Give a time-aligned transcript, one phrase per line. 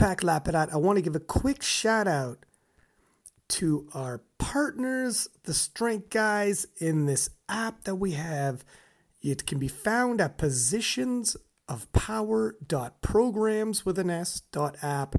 [0.00, 2.46] Pack Lapidat, I want to give a quick shout out
[3.48, 8.64] to our partners, the Strength Guys, in this app that we have.
[9.20, 11.36] It can be found at positions
[11.68, 15.16] of power.programs with an S dot app.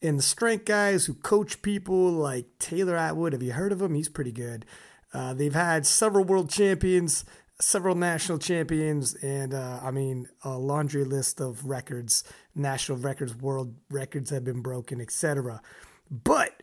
[0.00, 3.92] And the strength guys who coach people like Taylor Atwood, have you heard of him?
[3.94, 4.64] He's pretty good.
[5.12, 7.26] Uh, they've had several world champions,
[7.60, 13.74] several national champions, and uh, I mean, a laundry list of records, national records, world
[13.90, 15.60] records have been broken, etc.
[16.10, 16.62] But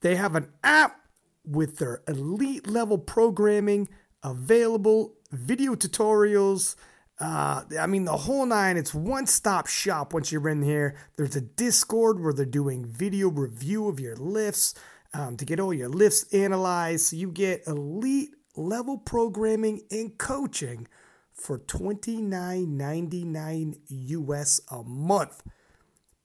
[0.00, 1.00] they have an app
[1.46, 3.88] with their elite level programming
[4.22, 6.76] available, video tutorials.
[7.20, 10.96] Uh, I mean, the whole nine, it's one stop shop once you're in here.
[11.16, 14.74] There's a Discord where they're doing video review of your lifts
[15.12, 17.06] um, to get all your lifts analyzed.
[17.06, 20.88] So you get elite level programming and coaching
[21.34, 25.42] for $29.99 US a month.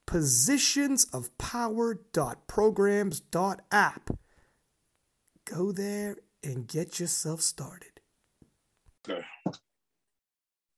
[0.05, 4.09] Positions of power.programs.app.
[5.45, 8.01] Go there and get yourself started.
[9.07, 9.21] Okay.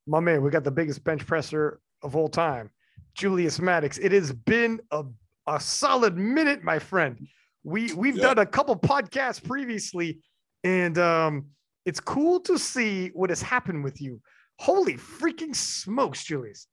[0.07, 2.71] My man, we got the biggest bench presser of all time,
[3.13, 3.99] Julius Maddox.
[3.99, 5.03] It has been a,
[5.47, 7.27] a solid minute, my friend.
[7.63, 10.19] We we've done a couple podcasts previously,
[10.63, 11.45] and um,
[11.85, 14.21] it's cool to see what has happened with you.
[14.59, 16.67] Holy freaking smokes, Julius!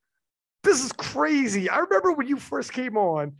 [0.62, 1.70] This is crazy.
[1.70, 3.32] I remember when you first came on,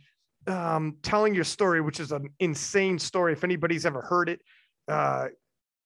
[0.47, 3.33] um, telling your story, which is an insane story.
[3.33, 4.41] If anybody's ever heard it,
[4.87, 5.27] uh,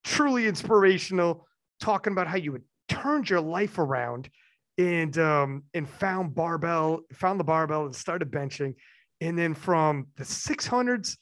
[0.03, 1.47] truly inspirational.
[1.79, 4.29] Talking about how you had turned your life around
[4.77, 8.75] and um, and found barbell, found the barbell and started benching,
[9.19, 11.17] and then from the 600s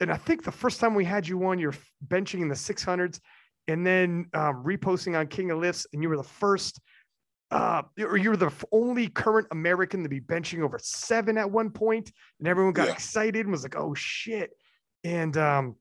[0.00, 1.74] and I think the first time we had you on, you're
[2.06, 3.20] benching in the 600s
[3.68, 6.80] and then um, reposting on King of Lifts, and you were the first,
[7.50, 11.70] uh, or you were the only current American to be benching over seven at one
[11.70, 12.92] point, and everyone got yeah.
[12.92, 14.50] excited and was like, "Oh shit!"
[15.04, 15.76] And um,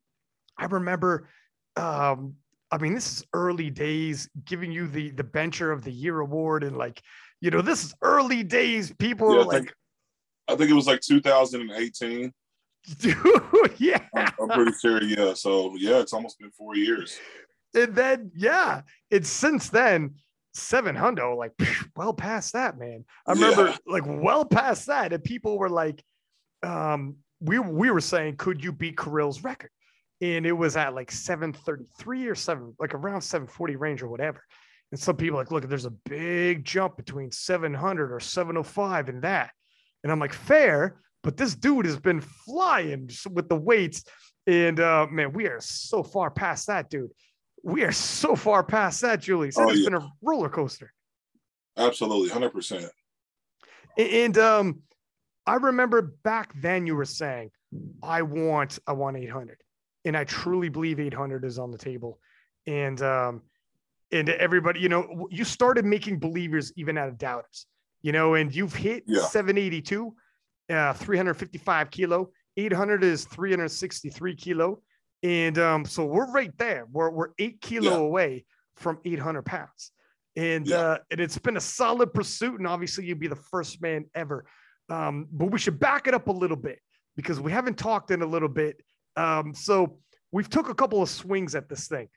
[0.57, 1.29] I remember,
[1.75, 2.35] um,
[2.71, 6.63] I mean, this is early days, giving you the the Bencher of the Year award,
[6.63, 7.01] and like,
[7.41, 8.93] you know, this is early days.
[8.97, 9.73] People yeah, are I like, think,
[10.47, 12.31] I think it was like 2018
[12.99, 13.17] Dude,
[13.77, 13.99] yeah.
[14.15, 15.33] I'm, I'm, pretty sure, yeah.
[15.33, 17.17] So yeah, it's almost been four years.
[17.75, 18.81] And then yeah,
[19.11, 20.15] it's since then
[20.53, 21.51] seven hundo, like
[21.95, 23.05] well past that, man.
[23.27, 23.77] I remember yeah.
[23.85, 26.03] like well past that, and people were like,
[26.63, 29.69] um, we we were saying, could you beat Kirill's record?
[30.21, 34.41] And it was at like 733 or seven, like around 740 range or whatever.
[34.91, 39.51] And some people like, look, there's a big jump between 700 or 705 and that.
[40.03, 44.05] And I'm like, fair, but this dude has been flying with the weights.
[44.47, 47.11] And uh, man, we are so far past that, dude.
[47.65, 49.49] We are so far past that, Julie.
[49.49, 49.89] So oh, it's yeah.
[49.89, 50.93] been a roller coaster.
[51.75, 52.85] Absolutely, hundred percent.
[53.97, 54.83] And um,
[55.47, 57.49] I remember back then you were saying,
[58.03, 59.57] "I want, I want 800,"
[60.05, 62.19] and I truly believe 800 is on the table.
[62.67, 63.41] And um,
[64.11, 67.65] and everybody, you know, you started making believers even out of doubters,
[68.03, 69.23] you know, and you've hit yeah.
[69.23, 70.13] 782
[70.69, 72.29] uh, 355 kilo.
[72.57, 74.81] 800 is 363 kilo.
[75.25, 76.85] And um, so we're right there.
[76.91, 77.97] We're, we're eight kilo yeah.
[77.97, 79.91] away from 800 pounds.
[80.35, 80.77] And, yeah.
[80.77, 82.59] uh, and it's been a solid pursuit.
[82.59, 84.45] And obviously, you'd be the first man ever.
[84.87, 86.77] Um, but we should back it up a little bit
[87.15, 88.79] because we haven't talked in a little bit.
[89.15, 89.97] Um, so
[90.31, 92.07] we've took a couple of swings at this thing.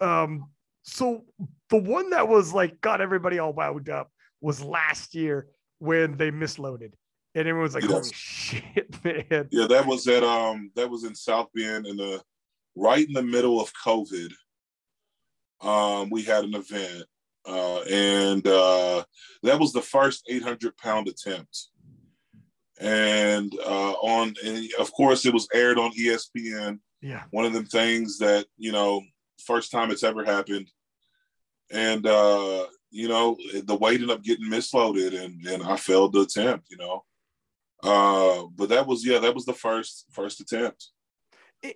[0.00, 0.48] Um,
[0.84, 1.24] so
[1.68, 4.08] the one that was like got everybody all wound up
[4.40, 5.48] was last year
[5.80, 6.92] when they misloaded
[7.34, 11.14] and everyone was like, "Holy shit, man!" Yeah, that was at um, that was in
[11.14, 12.22] South Bend in the
[12.76, 14.32] right in the middle of COVID.
[15.60, 17.04] Um, we had an event,
[17.46, 19.04] uh, and uh,
[19.42, 21.68] that was the first 800 pound attempt.
[22.80, 26.80] And uh, on, and of course, it was aired on ESPN.
[27.00, 29.02] Yeah, one of them things that you know,
[29.44, 30.68] first time it's ever happened,
[31.70, 36.20] and uh, you know, the weight ended up getting misloaded, and and I failed the
[36.20, 36.66] attempt.
[36.70, 37.04] You know,
[37.82, 40.91] uh, but that was yeah, that was the first first attempt.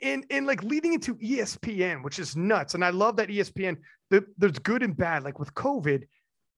[0.03, 2.75] And and like leading into ESPN, which is nuts.
[2.75, 3.77] And I love that ESPN.
[4.11, 5.23] The, there's good and bad.
[5.23, 6.05] Like with COVID,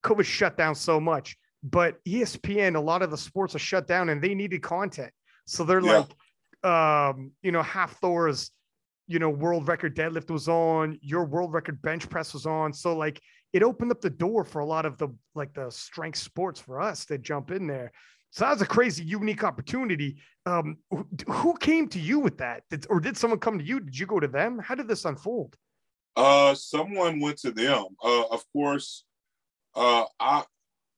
[0.05, 1.37] COVID shut down so much.
[1.63, 5.13] But ESPN, a lot of the sports are shut down, and they needed content.
[5.47, 6.05] So they're yeah.
[6.63, 8.51] like, um, you know, Hafthor's,
[9.07, 10.99] you know, world record deadlift was on.
[11.03, 12.73] Your world record bench press was on.
[12.73, 13.21] So like,
[13.53, 16.81] it opened up the door for a lot of the like the strength sports for
[16.81, 17.93] us to jump in there.
[18.31, 20.17] So that was a crazy, unique opportunity.
[20.47, 20.79] Um,
[21.27, 22.63] who came to you with that?
[22.71, 23.81] Did, or did someone come to you?
[23.81, 24.59] Did you go to them?
[24.59, 25.57] How did this unfold?
[26.17, 27.85] Uh, someone went to them.
[28.03, 29.05] Uh, of course,
[29.75, 30.45] uh, I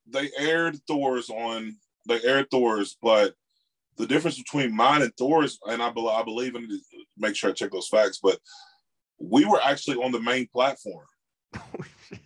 [0.07, 1.77] they aired Thor's on
[2.09, 3.35] they aired Thor's, but
[3.97, 6.69] the difference between mine and Thor's, and I, be- I believe in
[7.19, 8.39] make sure I check those facts, but
[9.19, 11.05] we were actually on the main platform.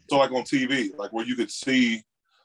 [0.09, 2.03] so like on TV, like where you could see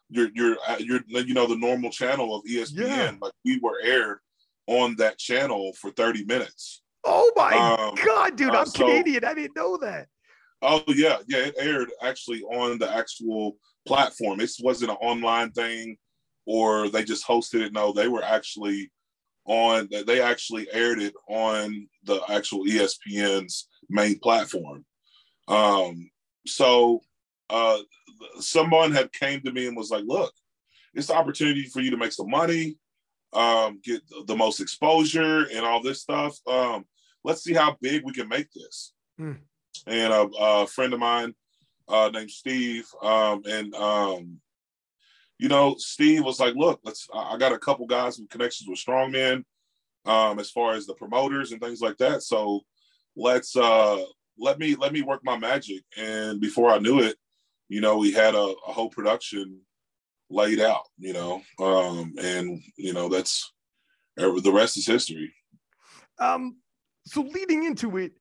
[0.10, 3.12] your your uh, your you know the normal channel of ESPN, yeah.
[3.22, 4.20] like we were aired
[4.68, 6.82] on that channel for 30 minutes.
[7.04, 9.24] Oh my um, god, dude, I'm so, Canadian.
[9.26, 10.08] I didn't know that.
[10.62, 13.58] Oh yeah, yeah, it aired actually on the actual
[13.88, 14.40] platform.
[14.40, 15.98] This wasn't an online thing
[16.46, 17.74] or they just hosted it.
[17.74, 18.92] No, they were actually
[19.46, 24.86] on they actually aired it on the actual ESPN's main platform.
[25.48, 26.10] Um,
[26.46, 27.02] so
[27.50, 27.80] uh,
[28.40, 30.34] someone had came to me and was like, "Look,
[30.94, 32.78] it's the opportunity for you to make some money,
[33.34, 36.38] um, get the most exposure, and all this stuff.
[36.48, 36.86] Um,
[37.24, 39.38] let's see how big we can make this." Mm.
[39.88, 41.34] And a, a, friend of mine
[41.88, 44.40] uh, named Steve, um, and um,
[45.38, 47.08] you know, Steve was like, "Look, let's.
[47.14, 49.44] I got a couple guys with connections with strongmen,
[50.06, 52.24] um, as far as the promoters and things like that.
[52.24, 52.62] So
[53.16, 54.04] let's uh,
[54.38, 57.18] let me let me work my magic." And before I knew it,
[57.70, 59.62] you know, we had a, a whole production
[60.30, 60.84] laid out.
[60.98, 63.54] You know, um, and you know that's
[64.18, 65.34] the rest is history.
[66.20, 66.58] Um,
[67.06, 68.12] so leading into it,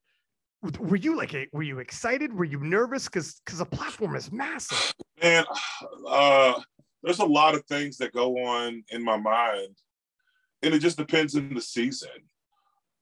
[0.79, 2.33] were you like were you excited?
[2.33, 3.05] Were you nervous?
[3.05, 4.93] Because because the platform is massive.
[5.21, 5.45] Man,
[6.07, 6.53] uh,
[7.03, 9.75] there's a lot of things that go on in my mind,
[10.61, 12.09] and it just depends on the season.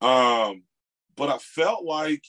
[0.01, 0.63] Um,
[1.15, 2.23] but I felt like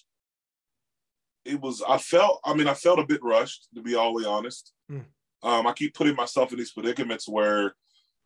[1.49, 1.83] it was.
[1.89, 2.41] I felt.
[2.45, 4.73] I mean, I felt a bit rushed, to be all the way honest.
[4.91, 5.05] Mm.
[5.43, 7.75] Um, I keep putting myself in these predicaments where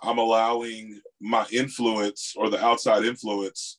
[0.02, 3.78] I'm allowing my influence or the outside influence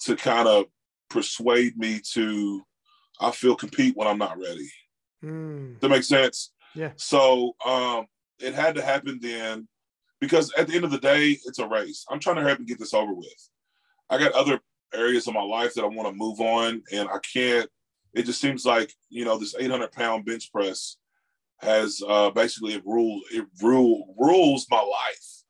[0.00, 0.66] to kind of
[1.08, 2.62] persuade me to,
[3.20, 4.70] I feel compete when I'm not ready.
[5.24, 5.80] Mm.
[5.80, 6.52] That makes sense.
[6.74, 6.92] Yeah.
[6.96, 8.06] So um,
[8.38, 9.66] it had to happen then
[10.20, 12.04] because at the end of the day, it's a race.
[12.10, 13.50] I'm trying to help and get this over with.
[14.10, 14.60] I got other
[14.94, 17.68] areas of my life that I want to move on, and I can't.
[18.16, 20.96] It just seems like you know this 800 pound bench press
[21.60, 25.42] has uh, basically it it rule rules my life.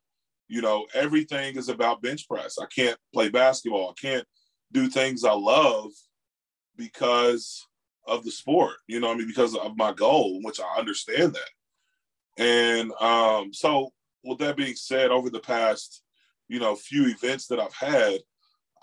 [0.48, 2.58] You know everything is about bench press.
[2.58, 3.90] I can't play basketball.
[3.90, 4.26] I can't
[4.72, 5.92] do things I love
[6.76, 7.64] because
[8.04, 8.74] of the sport.
[8.88, 11.50] You know I mean because of my goal, which I understand that.
[12.36, 13.92] And um, so,
[14.24, 16.02] with that being said, over the past,
[16.48, 18.20] you know, few events that I've had,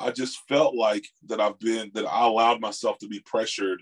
[0.04, 3.82] I just felt like that I've been that I allowed myself to be pressured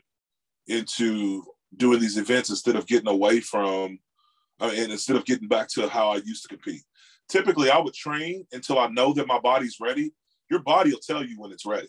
[0.68, 1.44] into
[1.76, 3.98] doing these events instead of getting away from,
[4.60, 6.84] uh, and instead of getting back to how I used to compete.
[7.28, 10.14] Typically, I would train until I know that my body's ready.
[10.50, 11.88] Your body will tell you when it's ready,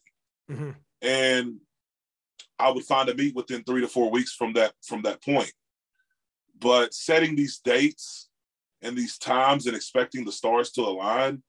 [0.51, 0.71] mm-hmm.
[1.03, 1.57] and
[2.59, 5.53] I would find a meet within three to four weeks from that from that point.
[6.59, 8.29] But setting these dates
[8.81, 11.43] and these times and expecting the stars to align,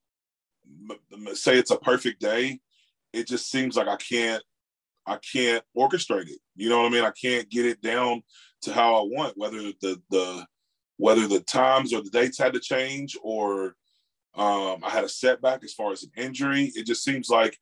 [1.33, 2.59] say it's a perfect day,
[3.13, 4.43] it just seems like I can't
[5.05, 6.39] I can't orchestrate it.
[6.55, 7.03] You know what I mean?
[7.03, 8.23] I can't get it down
[8.63, 10.45] to how I want, whether the the
[10.97, 13.75] whether the times or the dates had to change or
[14.35, 16.71] um, I had a setback as far as an injury.
[16.75, 17.57] It just seems like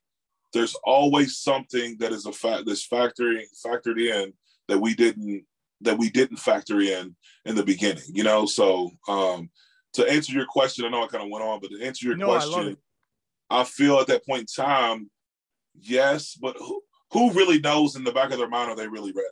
[0.53, 4.33] there's always something that is a fact that's factoring factored in
[4.67, 5.45] that we didn't
[5.81, 7.15] that we didn't factor in
[7.45, 8.45] in the beginning, you know?
[8.45, 9.49] So um,
[9.93, 12.17] to answer your question, I know I kind of went on, but to answer your
[12.17, 12.77] no, question,
[13.49, 15.09] I, I, feel at that point in time,
[15.79, 19.11] yes, but who, who really knows in the back of their mind, are they really
[19.11, 19.27] ready?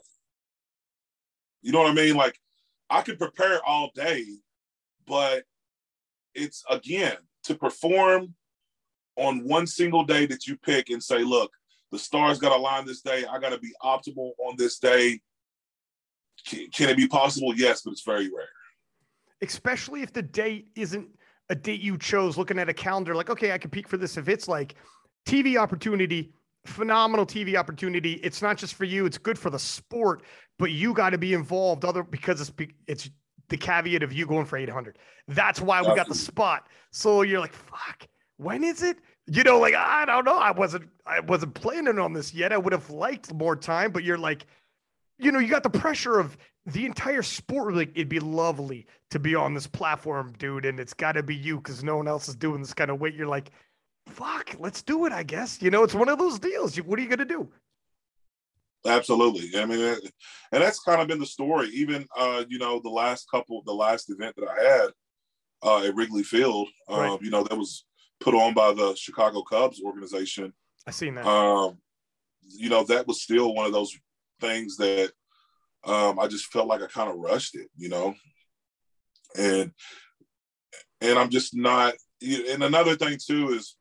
[1.62, 2.16] You know what I mean?
[2.16, 2.40] Like
[2.90, 4.26] I can prepare all day,
[5.08, 5.44] but
[6.34, 8.34] it's again to perform
[9.16, 11.52] on one single day that you pick and say, look,
[11.92, 13.26] the stars got to line this day.
[13.30, 15.20] I got to be optimal on this day
[16.46, 17.54] can it be possible?
[17.56, 18.48] Yes, but it's very rare.
[19.42, 21.08] Especially if the date isn't
[21.50, 24.18] a date you chose, looking at a calendar, like, okay, I can peak for this.
[24.18, 24.76] If it's like
[25.30, 26.34] TV opportunity,
[26.66, 28.14] phenomenal TV opportunity.
[28.14, 30.24] It's not just for you, it's good for the sport,
[30.58, 32.52] but you got to be involved other because it's
[32.88, 33.10] it's
[33.50, 34.98] the caveat of you going for 800.
[35.28, 36.68] That's why we got the spot.
[36.92, 38.08] So you're like, fuck,
[38.38, 38.98] when is it?
[39.28, 40.38] You know, like I don't know.
[40.38, 42.52] I wasn't I wasn't planning on this yet.
[42.52, 44.46] I would have liked more time, but you're like,
[45.20, 47.76] you know, you got the pressure of the entire sport.
[47.76, 51.36] Like, it'd be lovely to be on this platform, dude, and it's got to be
[51.36, 53.14] you because no one else is doing this kind of weight.
[53.14, 53.52] You're like,
[54.10, 55.12] fuck, let's do it.
[55.12, 56.78] I guess you know it's one of those deals.
[56.78, 57.50] What are you gonna do?
[58.86, 59.60] Absolutely.
[59.60, 61.68] I mean, and that's kind of been the story.
[61.70, 64.90] Even, uh, you know, the last couple, the last event that I had
[65.64, 67.22] uh, at Wrigley Field, uh, right.
[67.22, 67.86] you know, that was
[68.22, 70.54] put on by the Chicago Cubs organization.
[70.88, 71.26] I seen that.
[71.26, 71.78] Um,
[72.42, 73.98] you know, that was still one of those
[74.40, 75.12] things that
[75.84, 78.16] um, I just felt like I kind of rushed it, you know,
[79.38, 79.72] and
[81.02, 81.94] and I'm just not.
[82.22, 83.76] And another thing too is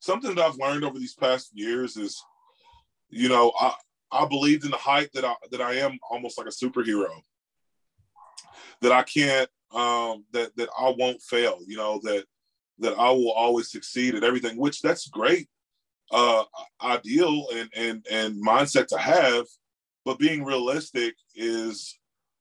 [0.00, 2.22] something that I've learned over these past years is,
[3.10, 3.74] you know, I
[4.10, 7.10] I believed in the hype that I that I am almost like a superhero.
[8.80, 12.24] That I can't um that that I won't fail, you know, that
[12.78, 15.48] that I will always succeed at everything, which that's great
[16.10, 16.44] uh
[16.82, 19.46] ideal and and and mindset to have,
[20.04, 21.98] but being realistic is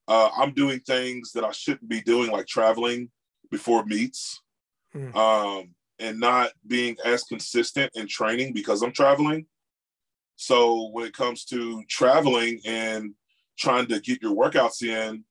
[0.07, 3.09] uh I'm doing things that I shouldn't be doing like traveling
[3.51, 4.41] before meets.
[4.95, 5.15] Mm.
[5.15, 9.45] Um and not being as consistent in training because I'm traveling.
[10.35, 13.13] So when it comes to traveling and
[13.57, 15.23] trying to get your workouts in,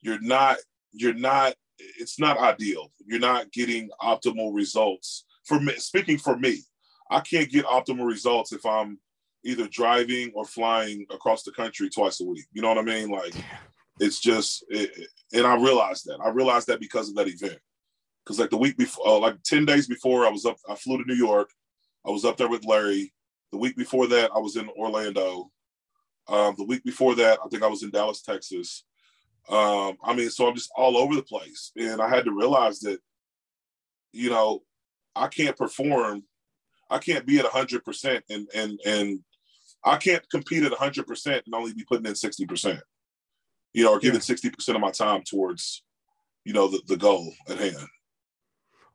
[0.00, 0.58] you're not
[0.92, 2.92] you're not it's not ideal.
[3.04, 5.24] You're not getting optimal results.
[5.44, 6.62] For me, speaking for me,
[7.10, 8.98] I can't get optimal results if I'm
[9.44, 12.46] either driving or flying across the country twice a week.
[12.52, 13.10] You know what I mean?
[13.10, 13.34] Like
[14.00, 16.18] it's just it, and I realized that.
[16.22, 17.58] I realized that because of that event
[18.26, 20.56] because like the week before, uh, like ten days before, I was up.
[20.68, 21.50] I flew to New York.
[22.04, 23.12] I was up there with Larry.
[23.52, 25.50] The week before that, I was in Orlando.
[26.28, 28.84] Um, the week before that, I think I was in Dallas, Texas.
[29.48, 32.80] Um, I mean, so I'm just all over the place, and I had to realize
[32.80, 32.98] that,
[34.12, 34.62] you know,
[35.14, 36.24] I can't perform.
[36.90, 39.20] I can't be at hundred percent, and and and
[39.84, 42.80] I can't compete at hundred percent and only be putting in sixty percent.
[43.72, 45.84] You know, or giving sixty percent of my time towards,
[46.44, 47.86] you know, the, the goal at hand.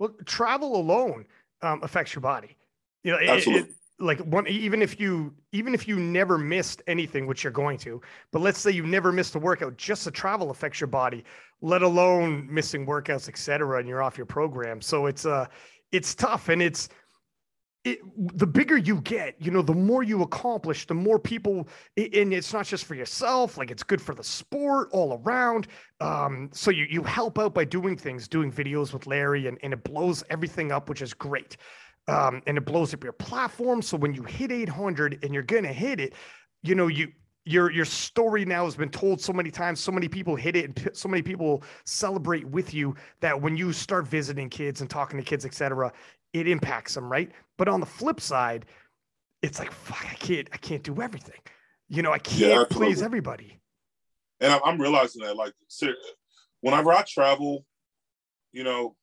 [0.02, 1.26] Well, travel alone
[1.62, 2.58] um, affects your body.
[3.04, 3.70] You know, Absolutely.
[3.70, 7.54] It, it, like one, even if you even if you never missed anything, which you're
[7.54, 10.88] going to, but let's say you never missed a workout, just the travel affects your
[10.88, 11.24] body,
[11.62, 13.78] let alone missing workouts, etc.
[13.78, 14.82] And you're off your program.
[14.82, 15.46] So it's uh,
[15.92, 16.90] it's tough, and it's
[17.84, 18.00] it,
[18.38, 22.54] the bigger you get, you know, the more you accomplish, the more people, and it's
[22.54, 25.68] not just for yourself, like it's good for the sport all around.
[26.00, 29.74] Um, so you, you help out by doing things, doing videos with Larry, and, and
[29.74, 31.58] it blows everything up, which is great.
[32.08, 33.82] Um, and it blows up your platform.
[33.82, 36.14] So when you hit 800 and you're going to hit it,
[36.62, 37.12] you know, you,
[37.46, 40.66] your your story now has been told so many times so many people hit it
[40.66, 45.18] and so many people celebrate with you that when you start visiting kids and talking
[45.18, 45.92] to kids etc
[46.34, 47.32] it impacts them, right?
[47.58, 48.66] But on the flip side,
[49.42, 51.40] it's like, fuck, I can't, I can't do everything.
[51.90, 53.60] You know, I can't yeah, please everybody.
[54.40, 55.54] And I'm realizing that, like,
[56.62, 57.66] whenever I travel,
[58.54, 58.96] you know,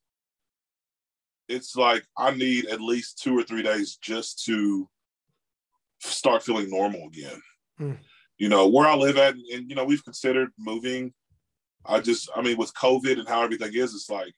[1.49, 4.89] it's like I need at least two or three days just to
[6.01, 7.43] start feeling normal again.
[7.79, 7.93] Hmm.
[8.39, 11.13] You know, where I live at, and, you know, we've considered moving.
[11.85, 14.35] I just, I mean, with COVID and how everything is, it's like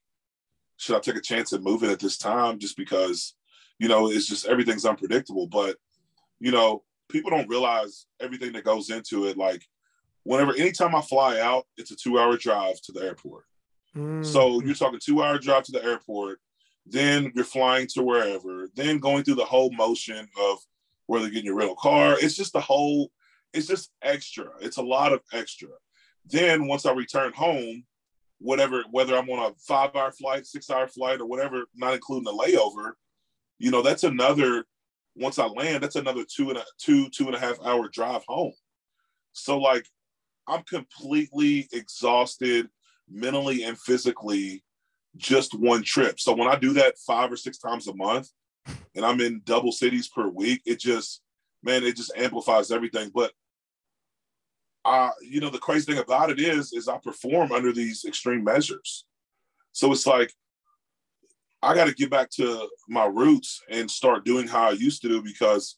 [0.81, 3.35] should I take a chance at moving at this time just because,
[3.79, 5.47] you know, it's just everything's unpredictable.
[5.47, 5.77] But,
[6.41, 9.37] you know, people don't realize everything that goes into it.
[9.37, 9.63] Like
[10.25, 13.45] whenever anytime I fly out, it's a two hour drive to the airport.
[13.95, 14.23] Mm-hmm.
[14.23, 16.41] So you're talking two hour drive to the airport,
[16.87, 20.59] then you're flying to wherever, then going through the whole motion of
[21.09, 22.17] whether getting your rental car.
[22.19, 23.11] It's just the whole,
[23.53, 24.47] it's just extra.
[24.61, 25.69] It's a lot of extra.
[26.25, 27.85] Then once I return home,
[28.41, 32.25] whatever, whether I'm on a five hour flight, six hour flight, or whatever, not including
[32.25, 32.93] the layover,
[33.59, 34.65] you know, that's another,
[35.15, 38.23] once I land, that's another two and a two, two and a half hour drive
[38.27, 38.55] home.
[39.33, 39.87] So like
[40.49, 42.69] I'm completely exhausted
[43.09, 44.65] mentally and physically
[45.17, 46.19] just one trip.
[46.19, 48.31] So when I do that five or six times a month
[48.95, 51.21] and I'm in double cities per week, it just,
[51.63, 53.11] man, it just amplifies everything.
[53.15, 53.33] But
[54.91, 58.43] uh, you know, the crazy thing about it is, is I perform under these extreme
[58.43, 59.07] measures.
[59.71, 60.33] So it's like
[61.63, 65.09] I got to get back to my roots and start doing how I used to
[65.09, 65.77] do because,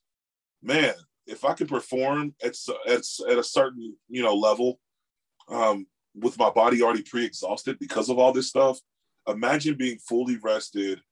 [0.62, 0.94] man,
[1.26, 4.80] if I can perform at at, at a certain you know level,
[5.48, 8.80] um, with my body already pre-exhausted because of all this stuff,
[9.28, 11.02] imagine being fully rested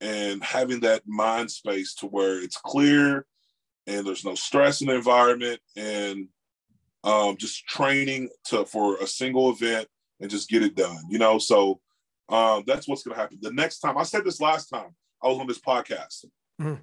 [0.00, 3.26] and having that mind space to where it's clear
[3.88, 6.28] and there's no stress in the environment and
[7.04, 9.88] um, just training to for a single event
[10.20, 11.02] and just get it done.
[11.08, 11.80] You know, so
[12.28, 13.38] um, that's what's going to happen.
[13.40, 16.24] The next time I said this last time I was on this podcast.
[16.60, 16.82] Mm-hmm.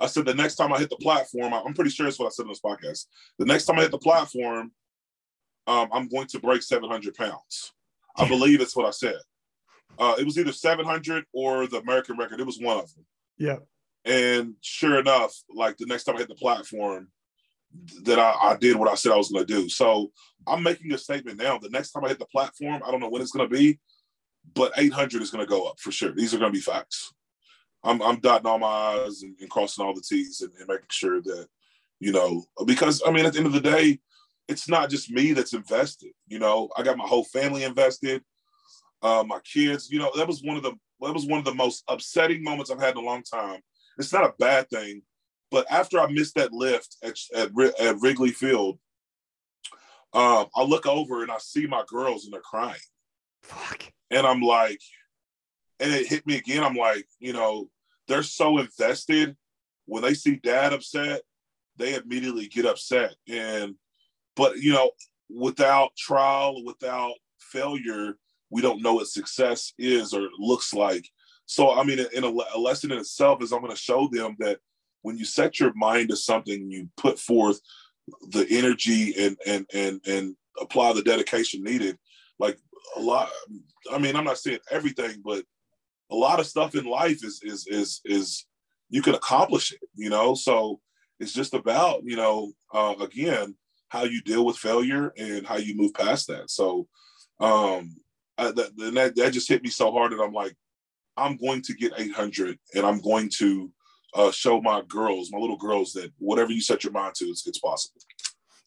[0.00, 2.30] I said the next time I hit the platform, I'm pretty sure it's what I
[2.30, 3.06] said on this podcast.
[3.38, 4.72] The next time I hit the platform,
[5.66, 7.72] um, I'm going to break 700 pounds.
[8.16, 9.16] I believe it's what I said.
[9.98, 12.40] Uh, it was either 700 or the American record.
[12.40, 13.06] It was one of them.
[13.38, 13.58] Yeah.
[14.04, 17.08] And sure enough, like the next time I hit the platform,
[18.02, 19.68] that I, I did what I said I was going to do.
[19.68, 20.12] So
[20.46, 21.58] I'm making a statement now.
[21.58, 23.78] The next time I hit the platform, I don't know when it's going to be,
[24.54, 26.12] but 800 is going to go up for sure.
[26.12, 27.12] These are going to be facts.
[27.82, 30.86] I'm, I'm dotting all my I's and, and crossing all the T's and, and, making
[30.90, 31.46] sure that,
[32.00, 34.00] you know, because I mean, at the end of the day,
[34.48, 36.12] it's not just me that's invested.
[36.26, 38.22] You know, I got my whole family invested,
[39.02, 39.90] uh, my kids.
[39.90, 42.70] You know, that was one of the that was one of the most upsetting moments
[42.70, 43.60] I've had in a long time.
[43.98, 45.02] it's not a bad thing.
[45.50, 48.78] But after I missed that lift at at, at Wrigley Field,
[50.12, 52.80] um, I look over and I see my girls and they're crying.
[53.42, 53.84] Fuck.
[54.10, 54.80] And I'm like,
[55.80, 56.62] and it hit me again.
[56.62, 57.68] I'm like, you know,
[58.06, 59.36] they're so invested.
[59.86, 61.22] When they see dad upset,
[61.76, 63.14] they immediately get upset.
[63.28, 63.74] And,
[64.36, 64.92] but, you know,
[65.28, 68.16] without trial, without failure,
[68.50, 71.08] we don't know what success is or looks like.
[71.46, 74.36] So, I mean, in a, a lesson in itself is I'm going to show them
[74.38, 74.58] that
[75.04, 77.60] when you set your mind to something, you put forth
[78.30, 81.98] the energy and and and and apply the dedication needed.
[82.38, 82.58] Like
[82.96, 83.28] a lot,
[83.92, 85.44] I mean, I'm not saying everything, but
[86.10, 88.46] a lot of stuff in life is is is is
[88.88, 89.80] you can accomplish it.
[89.94, 90.80] You know, so
[91.20, 93.56] it's just about you know uh, again
[93.90, 96.50] how you deal with failure and how you move past that.
[96.50, 96.88] So
[97.40, 97.94] um,
[98.38, 100.56] I, that, that that just hit me so hard that I'm like,
[101.18, 103.70] I'm going to get 800 and I'm going to
[104.14, 107.46] uh, show my girls, my little girls, that whatever you set your mind to, it's,
[107.46, 108.00] it's possible.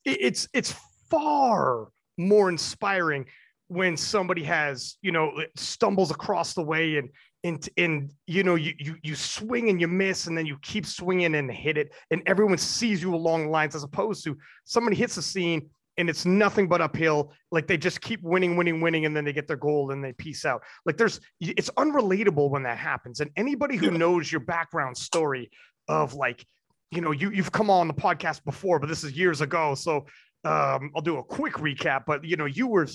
[0.06, 0.74] It's it's
[1.10, 3.26] far more inspiring
[3.68, 7.10] when somebody has you know stumbles across the way and
[7.44, 10.86] and and you know you you you swing and you miss and then you keep
[10.86, 14.96] swinging and hit it and everyone sees you along the lines as opposed to somebody
[14.96, 17.34] hits the scene and it's nothing but uphill.
[17.52, 20.14] Like they just keep winning, winning, winning, and then they get their goal and they
[20.14, 20.64] peace out.
[20.86, 23.20] Like there's, it's unrelatable when that happens.
[23.20, 23.98] And anybody who yeah.
[23.98, 25.50] knows your background story
[25.88, 26.46] of like,
[26.92, 29.76] you know, you you've come on the podcast before, but this is years ago.
[29.76, 30.06] So
[30.46, 32.04] um, I'll do a quick recap.
[32.06, 32.88] But you know, you were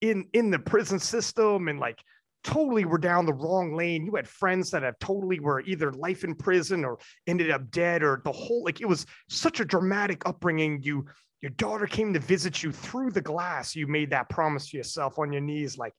[0.00, 1.98] in in the prison system and like
[2.42, 4.06] totally were down the wrong lane.
[4.06, 8.02] You had friends that have totally were either life in prison or ended up dead
[8.02, 10.82] or the whole like it was such a dramatic upbringing.
[10.82, 11.06] You
[11.42, 13.76] your daughter came to visit you through the glass.
[13.76, 15.94] You made that promise to yourself on your knees, like,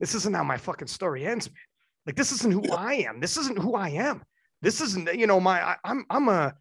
[0.00, 1.56] this isn't how my fucking story ends, man.
[2.06, 3.20] Like, this isn't who I am.
[3.20, 4.22] This isn't who I am.
[4.60, 6.54] This isn't, you know, my, I, I'm, I'm a,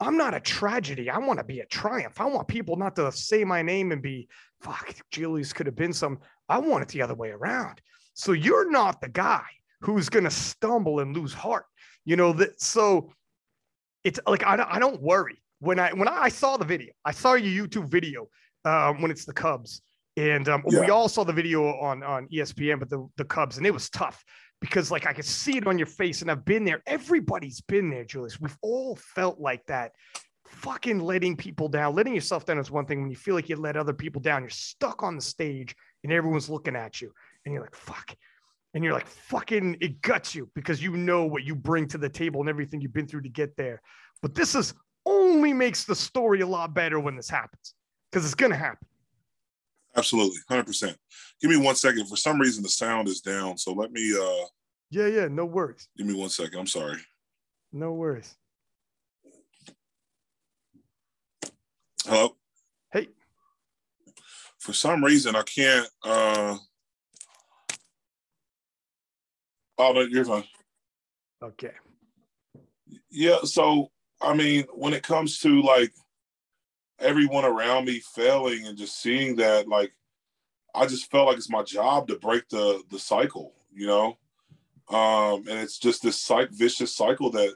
[0.00, 1.10] I'm not a tragedy.
[1.10, 2.20] I want to be a triumph.
[2.20, 4.28] I want people not to say my name and be,
[4.62, 6.20] fuck, Julius could have been some.
[6.48, 7.80] I want it the other way around.
[8.14, 9.44] So you're not the guy
[9.82, 11.66] who's going to stumble and lose heart.
[12.04, 13.12] You know, that, so
[14.04, 17.34] it's like, I I don't worry when I when I saw the video, I saw
[17.34, 18.28] your YouTube video
[18.64, 19.82] um, when it's the Cubs,
[20.16, 20.80] and um, yeah.
[20.80, 23.90] we all saw the video on on ESPN, but the the Cubs, and it was
[23.90, 24.24] tough
[24.60, 26.82] because like I could see it on your face, and I've been there.
[26.86, 28.40] Everybody's been there, Julius.
[28.40, 29.92] We've all felt like that.
[30.46, 33.02] Fucking letting people down, letting yourself down is one thing.
[33.02, 36.12] When you feel like you let other people down, you're stuck on the stage and
[36.12, 37.12] everyone's looking at you,
[37.44, 38.14] and you're like, "Fuck."
[38.74, 42.08] And you're like, fucking, it guts you because you know what you bring to the
[42.08, 43.80] table and everything you've been through to get there.
[44.20, 44.74] But this is
[45.08, 47.74] only makes the story a lot better when this happens
[48.10, 48.86] because it's going to happen.
[49.96, 50.96] Absolutely, hundred percent.
[51.40, 52.06] Give me one second.
[52.06, 54.14] For some reason, the sound is down, so let me.
[54.16, 54.46] uh
[54.90, 55.88] Yeah, yeah, no worries.
[55.96, 56.58] Give me one second.
[56.58, 56.98] I'm sorry.
[57.72, 58.36] No worries.
[62.04, 62.36] Hello.
[62.92, 63.08] Hey.
[64.58, 65.88] For some reason, I can't.
[66.04, 66.58] uh
[69.80, 70.44] Oh, no, you're fine.
[71.42, 71.70] Okay.
[73.10, 73.38] Yeah.
[73.44, 75.92] So I mean, when it comes to like
[76.98, 79.92] everyone around me failing and just seeing that, like,
[80.74, 84.18] I just felt like it's my job to break the the cycle, you know.
[84.88, 87.54] Um, and it's just this psych vicious cycle that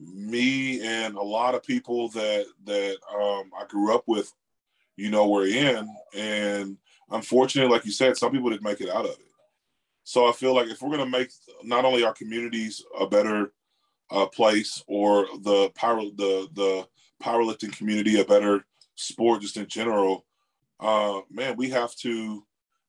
[0.00, 4.32] me and a lot of people that that um, I grew up with,
[4.96, 5.88] you know, were in.
[6.14, 6.76] And
[7.10, 9.26] unfortunately, like you said, some people didn't make it out of it.
[10.04, 11.30] So I feel like if we're gonna make
[11.62, 13.52] not only our communities a better
[14.12, 16.86] uh, place or the power the the
[17.22, 20.24] powerlifting community a better sport just in general
[20.80, 22.44] uh, man we have to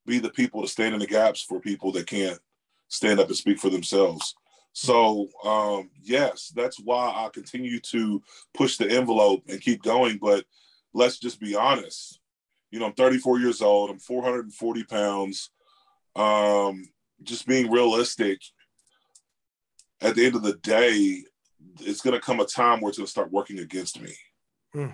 [0.05, 2.39] be the people to stand in the gaps for people that can't
[2.89, 4.35] stand up and speak for themselves.
[4.73, 8.21] So um, yes that's why i continue to
[8.53, 10.17] push the envelope and keep going.
[10.17, 10.45] But
[10.93, 12.19] let's just be honest.
[12.71, 13.89] You know i'm 34 years old.
[13.89, 15.51] I'm 440 pounds.
[16.15, 16.83] Um,
[17.23, 18.41] just being realistic
[20.03, 21.23] at the end of the day,
[21.79, 24.13] it's going to come a time where it's going to start working against me.
[24.73, 24.87] Hmm.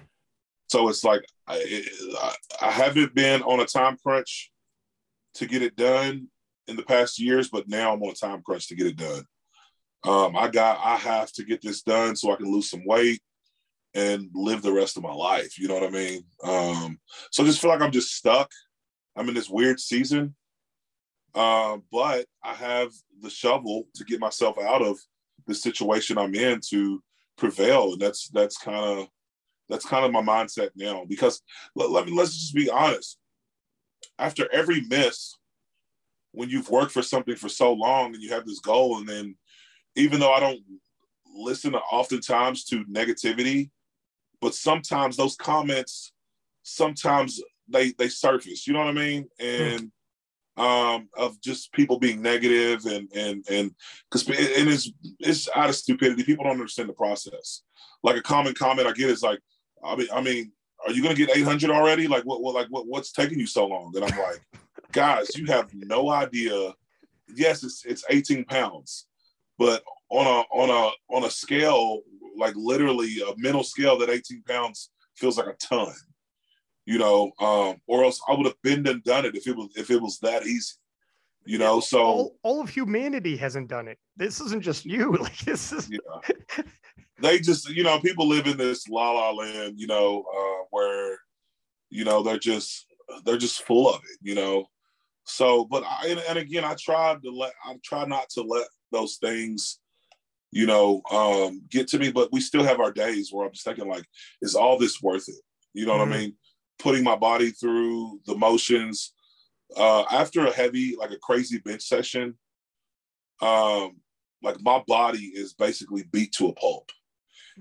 [0.68, 1.84] So it's like I,
[2.62, 4.52] I haven't been on a time crunch
[5.36, 6.28] to get it done
[6.68, 9.24] in the past years, but now I'm on a time crunch to get it done.
[10.04, 13.22] Um, I got I have to get this done so I can lose some weight
[13.96, 15.58] and live the rest of my life.
[15.58, 16.24] You know what I mean?
[16.44, 17.00] Um,
[17.32, 18.50] so I just feel like I'm just stuck.
[19.16, 20.36] I'm in this weird season
[21.36, 24.98] uh, but I have the shovel to get myself out of
[25.48, 27.02] the situation I'm in to
[27.38, 29.08] prevail, and that's that's kind of
[29.68, 31.06] that's kind of my mindset now.
[31.08, 31.42] Because
[31.76, 33.18] let, let me let's just be honest.
[34.18, 35.36] After every miss,
[36.32, 39.36] when you've worked for something for so long and you have this goal, and then
[39.96, 40.62] even though I don't
[41.36, 43.70] listen to oftentimes to negativity,
[44.42, 46.12] but sometimes those comments,
[46.64, 48.68] sometimes they they surface.
[48.68, 49.28] You know what I mean?
[49.40, 49.92] And
[50.60, 53.72] um, of just people being negative and and and
[54.12, 56.24] because and it's it's out of stupidity.
[56.24, 57.64] People don't understand the process.
[58.04, 59.40] Like a common comment I get is like,
[59.84, 60.52] I mean, I mean,
[60.86, 62.08] are you going to get 800 already?
[62.08, 63.94] Like what, what like what what's taking you so long?
[63.96, 64.42] And I'm like,
[64.92, 66.74] guys, you have no idea.
[67.34, 69.08] Yes, it's it's 18 pounds,
[69.58, 72.02] but on a on a on a scale
[72.38, 75.94] like literally a mental scale that 18 pounds feels like a ton
[76.90, 79.70] you know um or else i would have been and done it if it was
[79.76, 80.74] if it was that easy
[81.46, 85.38] you know so all, all of humanity hasn't done it this isn't just you like
[85.40, 86.64] this is yeah.
[87.22, 91.20] they just you know people live in this la la land you know uh where
[91.92, 92.88] you know they're just
[93.24, 94.66] they're just full of it you know
[95.26, 98.66] so but i and, and again i tried to let i try not to let
[98.92, 99.80] those things
[100.52, 102.12] you know, um, get to me.
[102.12, 104.04] But we still have our days where I'm just thinking, like,
[104.42, 105.36] is all this worth it?
[105.76, 106.00] You know mm-hmm.
[106.00, 106.22] what I mm-hmm.
[106.24, 106.38] mean?
[106.80, 109.14] Putting my body through the motions.
[109.76, 112.36] Uh, after a heavy, like a crazy bench session,
[113.42, 113.98] um,
[114.42, 116.90] like my body is basically beat to a pulp.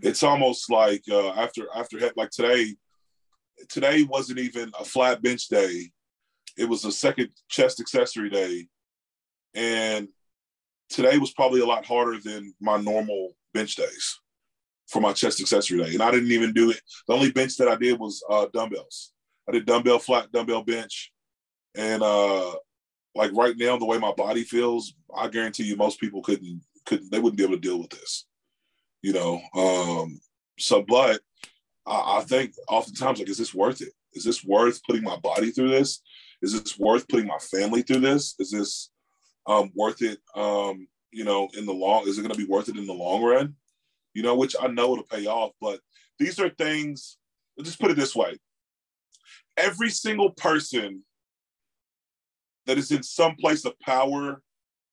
[0.00, 2.76] It's almost like uh, after after like today,
[3.68, 5.90] today wasn't even a flat bench day.
[6.56, 8.68] It was a second chest accessory day,
[9.54, 10.08] and
[10.88, 14.18] today was probably a lot harder than my normal bench days
[14.88, 15.92] for my chest accessory day.
[15.92, 16.80] And I didn't even do it.
[17.06, 19.12] The only bench that I did was uh, dumbbells.
[19.48, 21.12] I did dumbbell flat, dumbbell bench.
[21.76, 22.52] And uh,
[23.14, 27.10] like right now, the way my body feels, I guarantee you most people couldn't, couldn't,
[27.10, 28.26] they wouldn't be able to deal with this,
[29.02, 29.40] you know?
[29.54, 30.20] Um,
[30.58, 31.20] so, but
[31.86, 33.92] I, I think oftentimes, like, is this worth it?
[34.14, 36.02] Is this worth putting my body through this?
[36.40, 38.34] Is this worth putting my family through this?
[38.38, 38.90] Is this,
[39.46, 42.68] um, worth it, um, you know, in the long, is it going to be worth
[42.68, 43.54] it in the long run?
[44.18, 45.78] You know, which I know it'll pay off, but
[46.18, 47.18] these are things,
[47.56, 48.36] let's just put it this way.
[49.56, 51.04] Every single person
[52.66, 54.42] that is in some place of power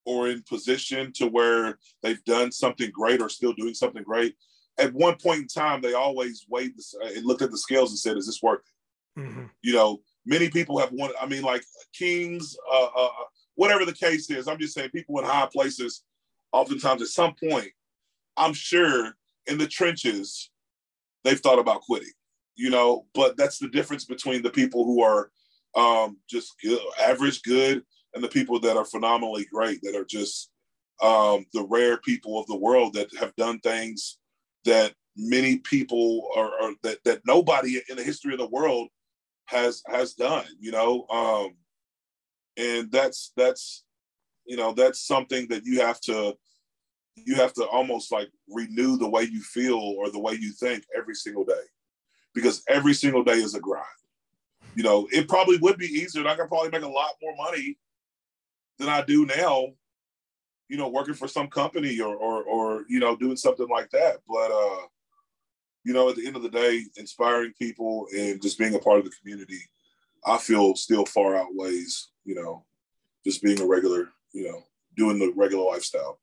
[0.05, 4.35] or in position to where they've done something great or still doing something great,
[4.77, 8.17] at one point in time, they always weighed and looked at the scales and said,
[8.17, 9.45] "Is this worth it?" Mm-hmm.
[9.63, 11.15] You know, many people have wanted.
[11.19, 11.63] I mean, like
[11.97, 13.09] kings, uh, uh,
[13.55, 16.03] whatever the case is, I'm just saying people in high places,
[16.51, 17.71] oftentimes at some point,
[18.37, 19.13] I'm sure
[19.47, 20.49] in the trenches,
[21.23, 22.11] they've thought about quitting,
[22.55, 25.31] you know, but that's the difference between the people who are
[25.75, 30.49] um, just good, average good and the people that are phenomenally great, that are just
[31.01, 34.17] um, the rare people of the world that have done things
[34.63, 38.87] that many people are, are that, that nobody in the history of the world
[39.47, 41.05] has has done, you know.
[41.09, 41.55] Um,
[42.57, 43.83] and that's that's
[44.45, 46.35] you know that's something that you have to
[47.15, 50.83] you have to almost like renew the way you feel or the way you think
[50.95, 51.53] every single day.
[52.33, 53.85] Because every single day is a grind.
[54.75, 57.33] You know it probably would be easier and i could probably make a lot more
[57.37, 57.77] money
[58.77, 59.67] than i do now
[60.67, 64.17] you know working for some company or or, or you know doing something like that.
[64.27, 64.87] But uh
[65.85, 68.99] you know at the end of the day inspiring people and just being a part
[68.99, 69.61] of the community
[70.25, 72.65] i feel still far outweighs you know,
[73.23, 74.63] just being a regular, you know,
[74.97, 76.19] doing the regular lifestyle.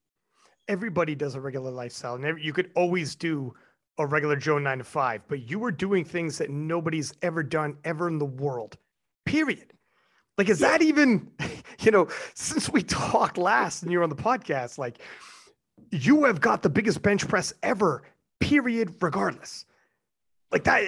[0.68, 3.54] Everybody does a regular lifestyle, and you could always do
[3.98, 7.76] a regular Joe nine to five, but you were doing things that nobody's ever done
[7.84, 8.76] ever in the world.
[9.26, 9.72] Period.
[10.38, 10.68] Like, is yeah.
[10.68, 11.30] that even,
[11.80, 15.00] you know, since we talked last and you're on the podcast, like,
[15.90, 18.02] you have got the biggest bench press ever,
[18.40, 19.66] period, regardless
[20.52, 20.82] like that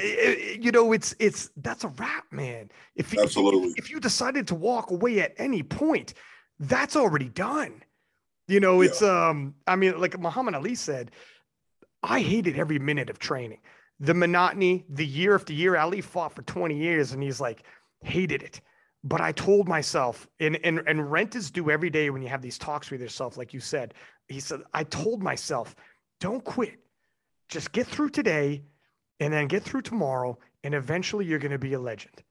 [0.60, 4.54] you know it's it's that's a wrap man if absolutely if, if you decided to
[4.54, 6.14] walk away at any point
[6.60, 7.82] that's already done
[8.48, 9.28] you know it's yeah.
[9.28, 11.11] um i mean like muhammad ali said
[12.02, 13.61] i hated every minute of training
[14.00, 17.64] the monotony the year after year ali fought for 20 years and he's like
[18.02, 18.61] hated it
[19.02, 22.42] but i told myself and and, and rent is due every day when you have
[22.42, 23.94] these talks with yourself like you said
[24.28, 25.74] he said i told myself
[26.20, 26.78] don't quit
[27.48, 28.62] just get through today
[29.20, 32.22] and then get through tomorrow, and eventually you're going to be a legend.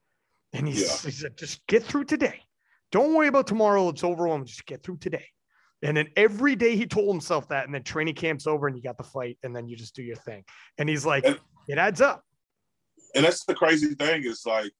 [0.52, 0.96] And he, yeah.
[0.98, 2.40] he said, just get through today.
[2.92, 3.88] Don't worry about tomorrow.
[3.88, 4.46] It's overwhelming.
[4.46, 5.26] Just get through today.
[5.84, 7.66] And then every day he told himself that.
[7.66, 10.02] And then training camp's over and you got the fight and then you just do
[10.02, 10.44] your thing.
[10.78, 12.24] And he's like, and, it adds up.
[13.14, 14.72] And that's the crazy thing is like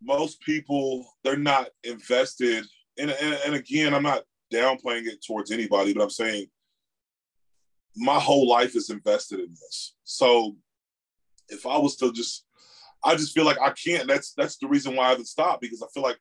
[0.00, 2.64] most people, they're not invested.
[2.98, 6.46] And, and, and again, I'm not downplaying it towards anybody, but I'm saying
[7.96, 9.96] my whole life is invested in this.
[10.04, 10.56] So
[11.48, 12.44] if I was to just,
[13.04, 14.08] I just feel like I can't.
[14.08, 16.18] That's that's the reason why I haven't stopped because I feel like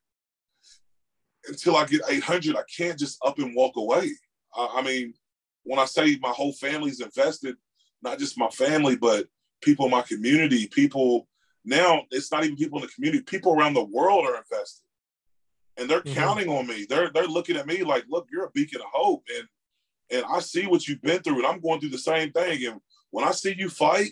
[1.47, 4.11] until I get 800, I can't just up and walk away.
[4.55, 5.13] I, I mean,
[5.63, 7.55] when I say my whole family's invested,
[8.01, 9.27] not just my family, but
[9.61, 11.27] people in my community, people
[11.65, 14.83] now it's not even people in the community, people around the world are invested.
[15.77, 16.13] And they're mm-hmm.
[16.13, 16.85] counting on me.
[16.87, 19.23] They're they're looking at me like, look, you're a beacon of hope.
[19.35, 19.47] And
[20.11, 22.65] and I see what you've been through, and I'm going through the same thing.
[22.65, 22.79] And
[23.09, 24.11] when I see you fight,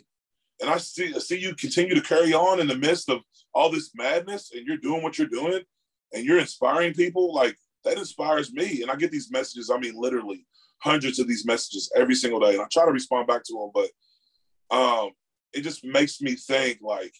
[0.59, 3.21] and I see I see you continue to carry on in the midst of
[3.53, 5.61] all this madness, and you're doing what you're doing,
[6.13, 8.81] and you're inspiring people, like that inspires me.
[8.81, 9.69] And I get these messages.
[9.69, 10.45] I mean, literally
[10.79, 13.71] hundreds of these messages every single day, and I try to respond back to them,
[13.73, 15.11] but um,
[15.53, 17.13] it just makes me think like.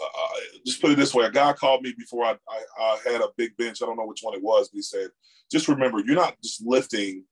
[0.00, 3.20] Uh, just put it this way: a guy called me before I, I, I had
[3.20, 3.82] a big bench.
[3.82, 5.10] I don't know which one it was, but he said,
[5.50, 7.24] "Just remember, you're not just lifting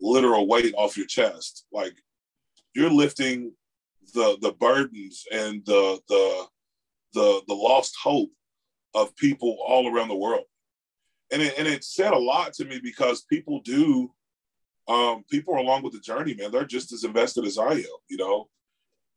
[0.00, 1.66] literal weight off your chest.
[1.72, 1.94] Like
[2.74, 3.52] you're lifting
[4.14, 6.46] the the burdens and the the
[7.14, 8.30] the the lost hope
[8.94, 10.44] of people all around the world.
[11.32, 14.12] And it, and it said a lot to me because people do
[14.86, 16.50] um, people are along with the journey, man.
[16.50, 18.48] They're just as invested as I am, you know.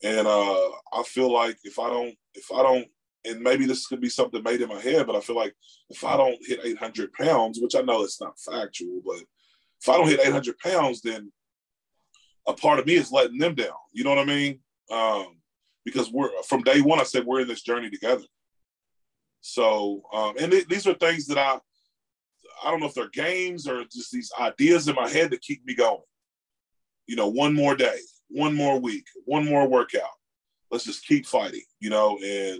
[0.03, 2.87] And uh, I feel like if I don't, if I don't,
[3.25, 5.53] and maybe this could be something made in my head, but I feel like
[5.89, 9.17] if I don't hit 800 pounds, which I know it's not factual, but
[9.81, 11.31] if I don't hit 800 pounds, then
[12.47, 13.75] a part of me is letting them down.
[13.91, 14.59] You know what I mean?
[14.91, 15.37] Um,
[15.83, 18.23] because we're from day one, I said we're in this journey together.
[19.47, 21.57] So, um, and th- these are things that I,
[22.65, 25.65] I don't know if they're games or just these ideas in my head that keep
[25.65, 26.01] me going.
[27.07, 30.09] You know, one more day, one more week, one more workout.
[30.69, 31.63] Let's just keep fighting.
[31.79, 32.59] You know, and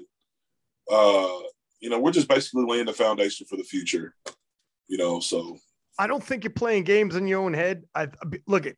[0.90, 1.40] uh,
[1.82, 4.16] you know, we're just basically laying the foundation for the future.
[4.88, 5.58] You know, so
[6.00, 7.84] I don't think you're playing games in your own head.
[7.94, 8.08] I
[8.48, 8.76] look at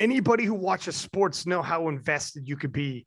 [0.00, 3.06] anybody who watches sports know how invested you could be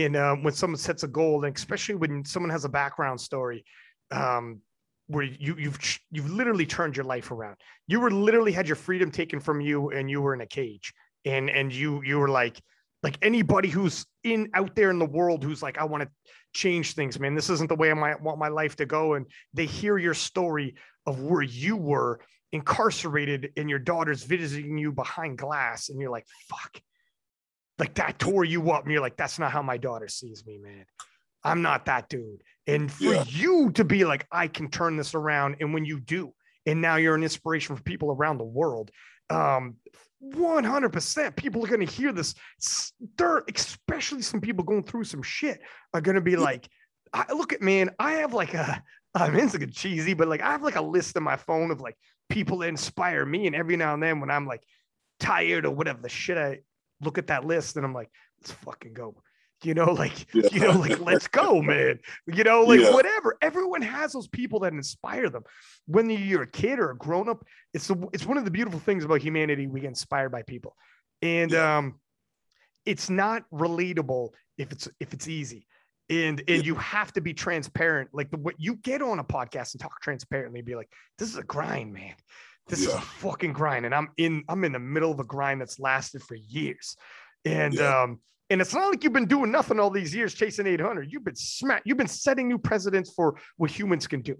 [0.00, 3.64] in um, when someone sets a goal, and especially when someone has a background story
[4.10, 4.60] um,
[5.06, 5.78] where you you've
[6.10, 7.56] you've literally turned your life around.
[7.86, 10.92] You were literally had your freedom taken from you, and you were in a cage,
[11.24, 12.60] and and you you were like
[13.02, 16.08] like anybody who's in out there in the world who's like i want to
[16.54, 17.34] change things man.
[17.34, 19.14] This isn't the way i might want my life to go.
[19.14, 20.74] And they hear your story
[21.06, 22.20] of where you were
[22.52, 26.80] incarcerated and your daughter's visiting you behind glass and you're like fuck
[27.78, 30.58] like that tore you up and you're like that's not how my daughter sees me
[30.58, 30.84] man
[31.44, 33.24] i'm not that dude and for yeah.
[33.26, 36.32] you to be like i can turn this around and when you do
[36.66, 38.90] and now you're an inspiration for people around the world
[39.30, 39.76] um
[40.24, 42.36] 100% people are going to hear this
[43.18, 45.60] they're especially some people going through some shit
[45.94, 46.68] are going to be like
[47.12, 48.82] I, look at man i have like a
[49.14, 51.70] I mean, it's like cheesy, but like I have like a list on my phone
[51.70, 51.96] of like
[52.30, 53.46] people that inspire me.
[53.46, 54.62] And every now and then when I'm like
[55.20, 56.60] tired or whatever the shit, I
[57.02, 58.10] look at that list and I'm like,
[58.40, 59.16] let's fucking go.
[59.62, 60.48] You know, like, yeah.
[60.52, 61.98] you know, like, let's go, man.
[62.26, 62.92] You know, like yeah.
[62.92, 63.36] whatever.
[63.42, 65.44] Everyone has those people that inspire them.
[65.86, 68.80] When you're a kid or a grown up, it's the, it's one of the beautiful
[68.80, 69.66] things about humanity.
[69.66, 70.76] We get inspired by people.
[71.20, 71.78] And yeah.
[71.78, 72.00] um,
[72.84, 75.66] it's not relatable if it's if it's easy
[76.10, 79.72] and and you have to be transparent like the what you get on a podcast
[79.74, 82.14] and talk transparently and be like this is a grind man
[82.68, 82.88] this yeah.
[82.88, 85.78] is a fucking grind and i'm in i'm in the middle of a grind that's
[85.78, 86.96] lasted for years
[87.44, 88.02] and yeah.
[88.02, 88.20] um
[88.50, 91.36] and it's not like you've been doing nothing all these years chasing 800 you've been
[91.36, 94.36] smack you've been setting new precedents for what humans can do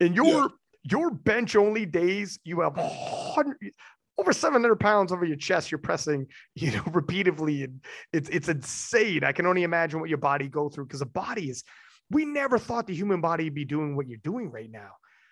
[0.00, 0.46] in your yeah.
[0.84, 3.56] your bench only days you have 100
[4.18, 9.24] over 700 pounds over your chest you're pressing you know repeatedly and it's it's insane
[9.24, 11.64] i can only imagine what your body go through because the body is
[12.10, 14.90] we never thought the human body would be doing what you're doing right now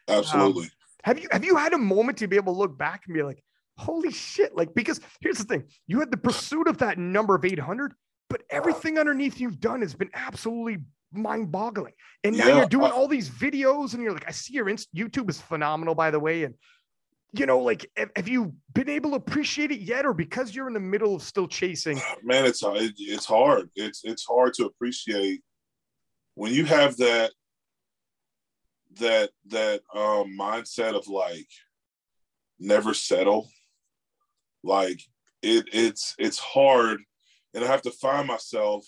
[0.08, 0.70] absolutely um,
[1.06, 3.22] have you have you had a moment to be able to look back and be
[3.22, 3.42] like
[3.78, 7.44] holy shit like because here's the thing you had the pursuit of that number of
[7.44, 7.94] 800
[8.28, 11.92] but everything underneath you've done has been absolutely mind-boggling
[12.24, 14.68] and now yeah, you're doing uh, all these videos and you're like i see your
[14.68, 16.54] inst- youtube is phenomenal by the way and
[17.32, 20.74] you know, like have you been able to appreciate it yet, or because you're in
[20.74, 22.00] the middle of still chasing?
[22.22, 23.68] Man, it's uh, it's hard.
[23.74, 25.42] It's it's hard to appreciate
[26.34, 27.32] when you have that
[28.98, 31.48] that that um, mindset of like
[32.58, 33.48] never settle.
[34.62, 35.00] Like
[35.42, 37.00] it it's it's hard,
[37.54, 38.84] and I have to find myself.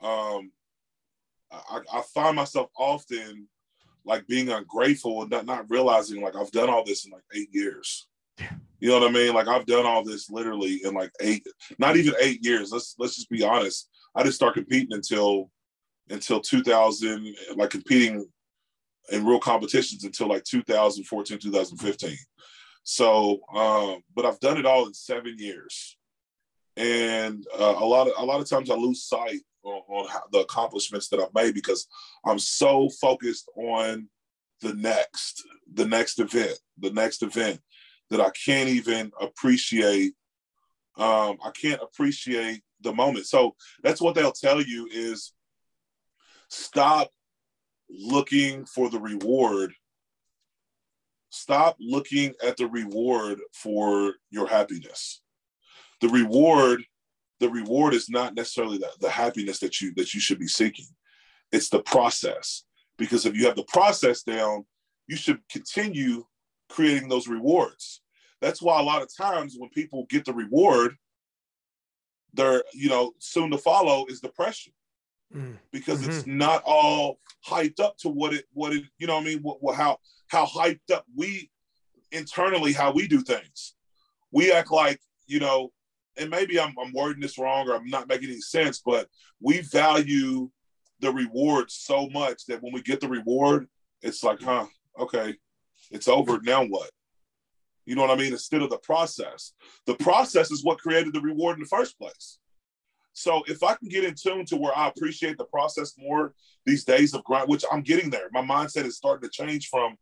[0.00, 0.52] Um,
[1.50, 3.48] I, I find myself often
[4.04, 7.48] like being ungrateful and not, not realizing like I've done all this in like eight
[7.52, 8.08] years.
[8.80, 9.32] You know what I mean?
[9.32, 11.46] Like I've done all this literally in like eight,
[11.78, 12.70] not even eight years.
[12.70, 13.88] Let's let's just be honest.
[14.14, 15.50] I didn't start competing until
[16.10, 18.26] until 2000, like competing
[19.10, 22.16] in real competitions until like 2014, 2015.
[22.82, 25.96] So, um, but I've done it all in seven years,
[26.76, 30.40] and uh, a lot of a lot of times I lose sight on, on the
[30.40, 31.86] accomplishments that I've made because
[32.26, 34.08] I'm so focused on
[34.60, 37.60] the next, the next event, the next event,
[38.10, 40.12] that I can't even appreciate.
[40.96, 43.26] Um, I can't appreciate the moment.
[43.26, 45.32] So that's what they'll tell you is
[46.48, 47.10] stop
[47.88, 49.72] looking for the reward.
[51.30, 55.20] Stop looking at the reward for your happiness.
[56.00, 56.84] The reward,
[57.40, 60.86] the reward is not necessarily the, the happiness that you that you should be seeking.
[61.50, 62.64] It's the process.
[62.96, 64.64] Because if you have the process down,
[65.08, 66.24] you should continue
[66.68, 68.02] creating those rewards.
[68.40, 70.96] That's why a lot of times when people get the reward,
[72.34, 74.72] they're, you know, soon to follow is depression
[75.34, 75.56] mm.
[75.70, 76.10] because mm-hmm.
[76.10, 79.40] it's not all hyped up to what it what it you know what I mean
[79.42, 81.50] what, what, how how hyped up we
[82.12, 83.74] internally how we do things.
[84.32, 85.72] We act like you know,
[86.18, 89.08] and maybe I'm, I'm wording this wrong or I'm not making any sense, but
[89.40, 90.50] we value
[91.00, 93.66] the reward so much that when we get the reward,
[94.02, 94.66] it's like, huh,
[94.98, 95.34] okay,
[95.90, 96.40] it's over.
[96.42, 96.90] Now what?
[97.84, 98.32] You know what I mean?
[98.32, 99.52] Instead of the process,
[99.86, 102.38] the process is what created the reward in the first place.
[103.14, 106.34] So if I can get in tune to where I appreciate the process more
[106.66, 109.96] these days of grind, which I'm getting there, my mindset is starting to change from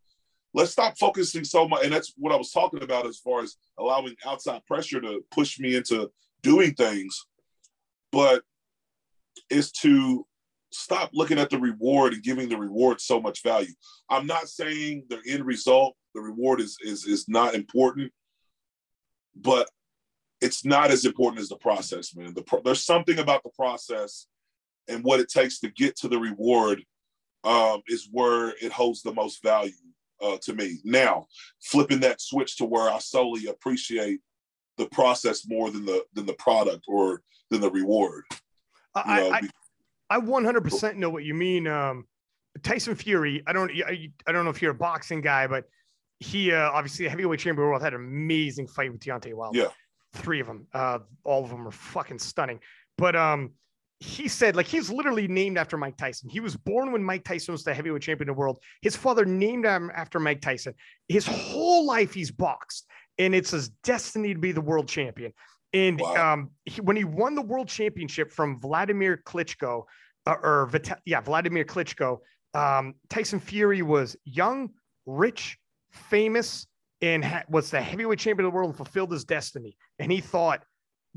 [0.53, 1.83] let's stop focusing so much.
[1.83, 5.59] And that's what I was talking about as far as allowing outside pressure to push
[5.59, 7.25] me into doing things.
[8.11, 8.43] But
[9.49, 10.25] is to
[10.71, 13.73] stop looking at the reward and giving the reward so much value.
[14.09, 18.11] I'm not saying the end result, the reward is is is not important,
[19.35, 19.69] but
[20.43, 22.33] it's not as important as the process, man.
[22.33, 24.27] The pro- there's something about the process
[24.89, 26.83] and what it takes to get to the reward
[27.45, 29.71] um, is where it holds the most value
[30.21, 30.79] uh, to me.
[30.83, 31.27] Now,
[31.61, 34.19] flipping that switch to where I solely appreciate
[34.77, 38.25] the process more than the than the product or than the reward.
[38.95, 39.41] I, know, I,
[40.09, 41.67] I 100% know what you mean.
[41.67, 42.05] Um,
[42.63, 43.43] Tyson Fury.
[43.47, 43.71] I don't.
[43.71, 45.65] I, I don't know if you're a boxing guy, but
[46.19, 49.57] he uh, obviously heavyweight champion of the world had an amazing fight with Deontay Wilder.
[49.57, 49.67] Yeah
[50.13, 50.67] three of them.
[50.73, 52.59] Uh, all of them are fucking stunning.
[52.97, 53.51] But um,
[53.99, 56.29] he said like he's literally named after Mike Tyson.
[56.29, 58.59] He was born when Mike Tyson was the heavyweight champion of the world.
[58.81, 60.73] His father named him after Mike Tyson.
[61.07, 62.85] His whole life he's boxed,
[63.17, 65.33] and it's his destiny to be the world champion.
[65.73, 66.33] And wow.
[66.33, 69.85] um, he, when he won the world championship from Vladimir Klitschko,
[70.27, 72.19] uh, or Vita- yeah, Vladimir Klitschko,
[72.53, 74.69] um, Tyson Fury was young,
[75.05, 75.57] rich,
[75.91, 76.67] famous,
[77.03, 79.75] and ha- was the heavyweight champion of the world and fulfilled his destiny.
[79.99, 80.63] And he thought,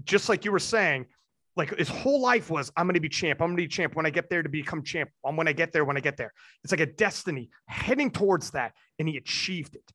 [0.04, 1.06] just like you were saying,
[1.54, 3.40] like his whole life was, I'm going to be champ.
[3.40, 5.10] I'm going to be champ when I get there to become champ.
[5.24, 6.32] I'm when I get there, when I get there.
[6.64, 8.72] It's like a destiny heading towards that.
[8.98, 9.92] And he achieved it.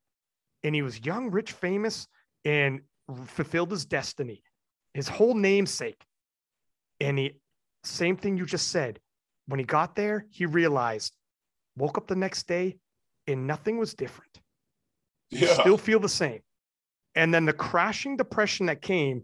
[0.64, 2.08] And he was young, rich, famous,
[2.46, 2.80] and
[3.26, 4.42] fulfilled his destiny,
[4.94, 6.02] his whole namesake.
[7.02, 7.42] And he,
[7.84, 9.00] same thing you just said.
[9.48, 11.14] When he got there, he realized,
[11.76, 12.78] woke up the next day,
[13.28, 14.31] and nothing was different
[15.32, 15.54] yeah.
[15.54, 16.42] still feel the same.
[17.16, 19.24] And then the crashing depression that came,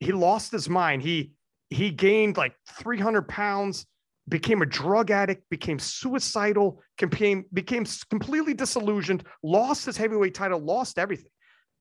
[0.00, 1.02] he lost his mind.
[1.02, 1.32] He
[1.70, 3.86] he gained like 300 pounds,
[4.28, 10.98] became a drug addict, became suicidal, became became completely disillusioned, lost his heavyweight title, lost
[10.98, 11.30] everything.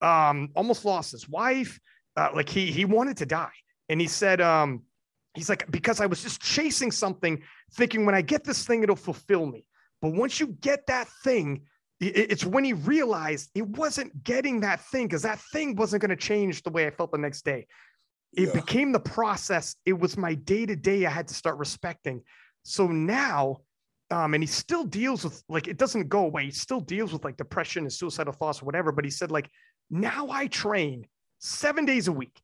[0.01, 1.79] Um, almost lost his wife.
[2.15, 3.51] Uh, like he he wanted to die.
[3.89, 4.84] And he said, um,
[5.34, 7.41] he's like, because I was just chasing something,
[7.73, 9.65] thinking when I get this thing, it'll fulfill me.
[10.01, 11.63] But once you get that thing,
[12.02, 16.16] it's when he realized he wasn't getting that thing because that thing wasn't going to
[16.16, 17.68] change the way I felt the next day.
[18.34, 18.54] It yeah.
[18.54, 19.76] became the process.
[19.86, 22.24] It was my day to day I had to start respecting.
[22.64, 23.58] So now,
[24.10, 26.46] um, and he still deals with like it doesn't go away.
[26.46, 28.92] He still deals with like depression and suicidal thoughts or whatever.
[28.92, 29.50] But he said, like,
[29.90, 31.06] now I train
[31.40, 32.42] seven days a week,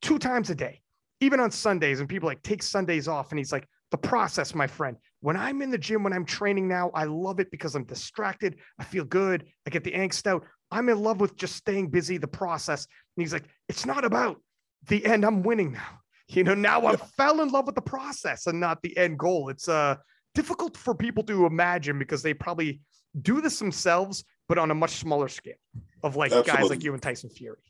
[0.00, 0.80] two times a day,
[1.20, 1.98] even on Sundays.
[1.98, 3.30] And people like take Sundays off.
[3.32, 4.96] And he's like, the process, my friend.
[5.20, 8.56] When I'm in the gym, when I'm training now, I love it because I'm distracted.
[8.78, 9.44] I feel good.
[9.66, 10.44] I get the angst out.
[10.70, 12.86] I'm in love with just staying busy, the process.
[13.16, 14.40] And he's like, it's not about
[14.88, 15.24] the end.
[15.24, 15.80] I'm winning now.
[16.28, 19.48] You know, now I fell in love with the process and not the end goal.
[19.48, 19.94] It's uh
[20.34, 22.80] difficult for people to imagine because they probably
[23.22, 25.54] do this themselves, but on a much smaller scale
[26.02, 26.52] of like Absolutely.
[26.52, 27.62] guys like you and Tyson Fury.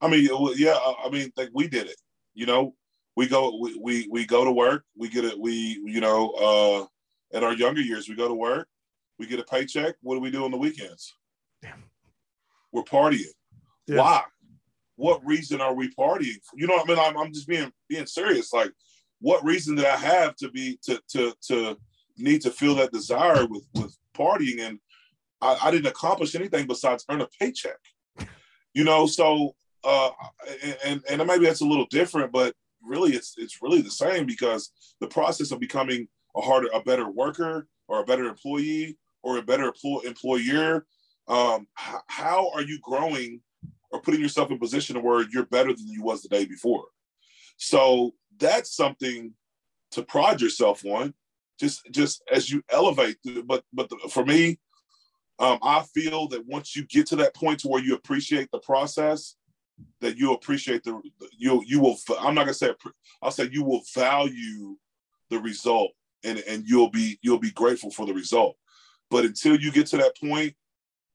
[0.00, 1.96] I mean, yeah, I mean, like we did it.
[2.32, 2.74] You know,
[3.18, 4.84] we go we, we we go to work.
[4.96, 8.68] We get it we you know uh in our younger years we go to work.
[9.18, 9.96] We get a paycheck.
[10.02, 11.16] What do we do on the weekends?
[11.60, 11.82] Damn.
[12.70, 13.34] we're partying.
[13.88, 13.96] Yeah.
[13.96, 14.22] why?
[14.94, 16.38] What reason are we partying?
[16.54, 16.98] You know what i mean?
[17.00, 18.52] I'm, I'm just being being serious.
[18.52, 18.70] Like
[19.20, 21.76] what reason did i have to be to to to
[22.18, 24.60] need to feel that desire with with partying?
[24.60, 24.78] And
[25.42, 27.80] i, I didn't accomplish anything besides earn a paycheck.
[28.74, 30.10] You know so uh
[30.84, 34.72] and and maybe that's a little different but really it's it's really the same because
[35.00, 39.42] the process of becoming a harder a better worker or a better employee or a
[39.42, 40.86] better employ, employer
[41.28, 43.40] um, h- how are you growing
[43.90, 46.84] or putting yourself in a position where you're better than you was the day before.
[47.56, 49.32] So that's something
[49.92, 51.14] to pride yourself on.
[51.58, 54.60] Just just as you elevate, but but for me,
[55.40, 58.60] um, I feel that once you get to that point to where you appreciate the
[58.60, 59.34] process,
[60.00, 61.00] that you appreciate the
[61.36, 61.96] you you will.
[62.20, 62.72] I'm not gonna say
[63.22, 64.76] I'll say you will value
[65.30, 65.92] the result,
[66.24, 68.56] and and you'll be you'll be grateful for the result.
[69.10, 70.54] But until you get to that point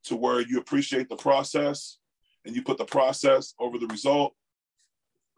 [0.06, 1.98] to where you appreciate the process
[2.46, 4.34] and you put the process over the result,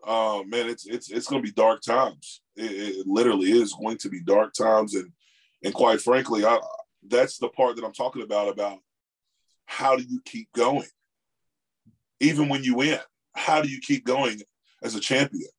[0.06, 2.42] uh, man, it's it's it's to be dark times.
[2.56, 5.12] It, it, literally is going to be dark times, and
[5.64, 6.60] and quite frankly, I
[7.08, 8.80] that's the part that I'm talking about about
[9.66, 10.88] how do you keep going,
[12.20, 13.00] even when you win.
[13.36, 14.42] How do you keep going
[14.84, 15.50] as a champion?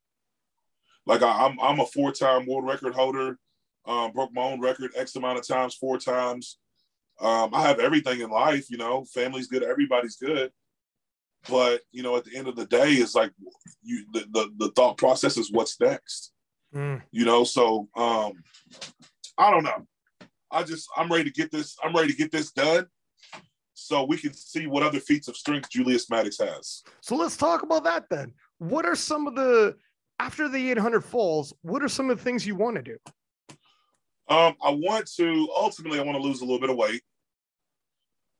[1.06, 3.38] Like I, am I'm, I'm a four time world record holder.
[3.86, 6.58] Um, broke my own record X amount of times, four times.
[7.20, 10.50] Um, I have everything in life, you know, family's good, everybody's good.
[11.48, 13.32] But you know, at the end of the day, it's like
[13.82, 16.32] you the the, the thought process is what's next.
[16.74, 17.02] Mm.
[17.12, 18.32] You know, so um,
[19.38, 19.86] I don't know.
[20.50, 21.76] I just I'm ready to get this.
[21.82, 22.86] I'm ready to get this done,
[23.76, 26.82] so we can see what other feats of strength Julius Maddox has.
[27.02, 28.32] So let's talk about that then.
[28.58, 29.76] What are some of the
[30.18, 31.52] after the 800 falls?
[31.60, 32.96] What are some of the things you want to do?
[34.28, 37.02] Um, I want to ultimately I want to lose a little bit of weight,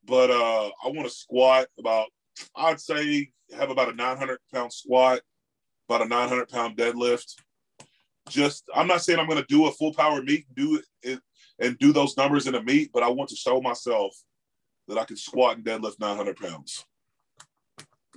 [0.06, 2.08] but uh, I want to squat about
[2.56, 5.20] I'd say have about a 900 pound squat,
[5.88, 7.34] about a 900 pound deadlift.
[8.30, 11.20] Just I'm not saying I'm going to do a full power meet and do it
[11.58, 14.16] and do those numbers in a meet, but I want to show myself
[14.88, 16.84] that I can squat and deadlift 900 pounds.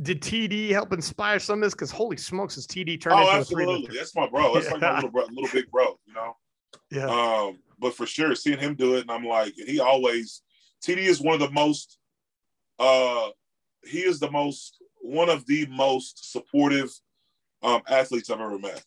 [0.01, 1.73] Did TD help inspire some of this?
[1.73, 3.97] Because holy smokes, is TD turned oh, into absolutely.
[3.97, 4.53] That's my bro.
[4.53, 4.73] That's yeah.
[4.73, 5.99] like my little bro, a little big bro.
[6.05, 6.37] You know.
[6.89, 7.07] Yeah.
[7.07, 10.41] Um, but for sure, seeing him do it, and I'm like, he always
[10.81, 11.97] TD is one of the most.
[12.77, 13.29] Uh,
[13.85, 16.89] he is the most one of the most supportive
[17.61, 18.83] um, athletes I've ever met.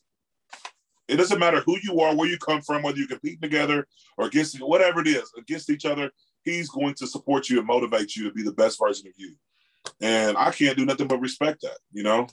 [1.07, 4.27] It doesn't matter who you are, where you come from, whether you're competing together or
[4.27, 6.09] against whatever it is, against each other.
[6.43, 9.35] He's going to support you and motivate you to be the best version of you.
[10.01, 12.27] And I can't do nothing but respect that, you know?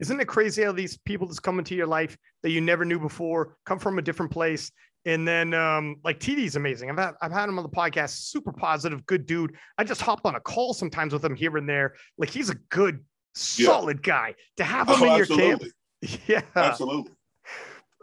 [0.00, 2.98] Isn't it crazy how these people just come into your life that you never knew
[2.98, 4.72] before, come from a different place,
[5.04, 6.90] and then um, like TD's amazing.
[6.90, 9.56] I've had I've had him on the podcast, super positive, good dude.
[9.78, 11.94] I just hop on a call sometimes with him here and there.
[12.18, 13.04] Like he's a good,
[13.34, 14.12] solid yeah.
[14.12, 14.34] guy.
[14.58, 15.62] To have him oh, in your camp.
[16.26, 16.42] Yeah.
[16.56, 17.12] Absolutely.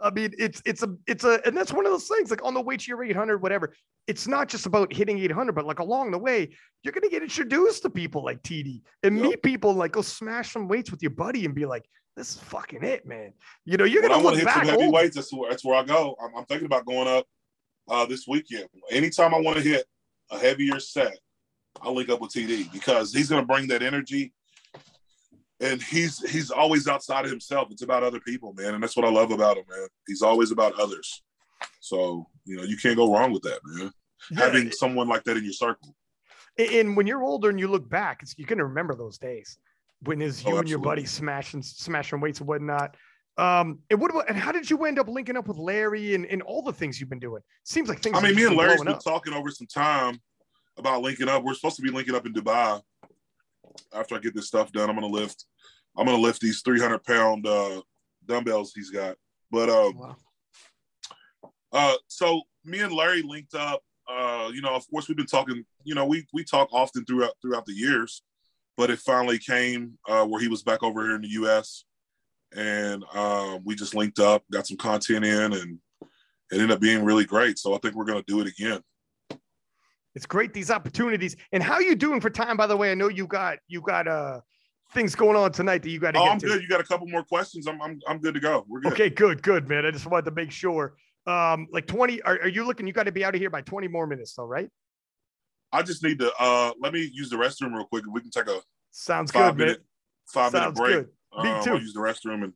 [0.02, 2.54] I mean, it's it's a it's a and that's one of those things like on
[2.54, 3.74] the way to your 800, whatever.
[4.06, 6.50] It's not just about hitting 800, but like along the way,
[6.82, 9.24] you're gonna get introduced to people like TD and yep.
[9.24, 11.84] meet people like go smash some weights with your buddy and be like,
[12.16, 13.32] this is fucking it, man.
[13.64, 15.16] You know, you're gonna I want to hit some heavy weights.
[15.16, 16.16] That's where, that's where I go.
[16.22, 17.26] I'm, I'm thinking about going up
[17.88, 18.68] uh, this weekend.
[18.90, 19.86] Anytime I want to hit
[20.30, 21.16] a heavier set,
[21.82, 24.32] I'll link up with TD because he's gonna bring that energy.
[25.60, 27.68] And he's he's always outside of himself.
[27.70, 28.74] It's about other people, man.
[28.74, 29.88] And that's what I love about him, man.
[30.06, 31.22] He's always about others.
[31.80, 33.92] So, you know, you can't go wrong with that, man.
[34.30, 34.40] Yeah.
[34.40, 35.94] Having someone like that in your circle.
[36.58, 39.58] And when you're older and you look back, you're going to remember those days
[40.02, 42.96] when is oh, you oh, and your buddy smashing smashing weights and whatnot.
[43.36, 46.26] Um, and what about and how did you end up linking up with Larry and,
[46.26, 47.42] and all the things you've been doing?
[47.64, 48.16] Seems like things.
[48.18, 49.04] I mean, me and Larry's been up.
[49.04, 50.20] talking over some time
[50.76, 51.42] about linking up.
[51.42, 52.80] We're supposed to be linking up in Dubai.
[53.94, 55.46] After I get this stuff done, I'm gonna lift.
[55.96, 57.82] I'm gonna lift these 300 pound uh,
[58.26, 59.16] dumbbells he's got.
[59.50, 60.16] But um, wow.
[61.72, 63.82] uh, so me and Larry linked up.
[64.08, 65.64] Uh, you know, of course, we've been talking.
[65.84, 68.22] You know, we we talk often throughout throughout the years
[68.80, 71.84] but it finally came uh, where he was back over here in the U.S.
[72.56, 77.04] and um, we just linked up, got some content in, and it ended up being
[77.04, 77.58] really great.
[77.58, 78.80] So I think we're to do it again.
[80.14, 81.36] It's great these opportunities.
[81.52, 82.56] And how are you doing for time?
[82.56, 84.40] By the way, I know you got you got uh
[84.92, 86.18] things going on tonight that you got to.
[86.18, 86.46] Oh, I'm to.
[86.46, 86.62] good.
[86.62, 87.66] You got a couple more questions.
[87.66, 88.64] I'm I'm I'm good to go.
[88.68, 88.92] We're good.
[88.92, 89.86] Okay, good, good, man.
[89.86, 90.94] I just wanted to make sure.
[91.26, 92.22] Um, like 20.
[92.22, 92.86] Are, are you looking?
[92.86, 94.68] You got to be out of here by 20 more minutes, though, right?
[95.72, 98.04] I just need to uh let me use the restroom real quick.
[98.10, 99.86] We can take a sounds good, minute, man.
[100.26, 100.94] Five sounds minute break.
[100.96, 101.44] Good.
[101.44, 101.70] Me um, too.
[101.74, 102.52] I'll use the restroom and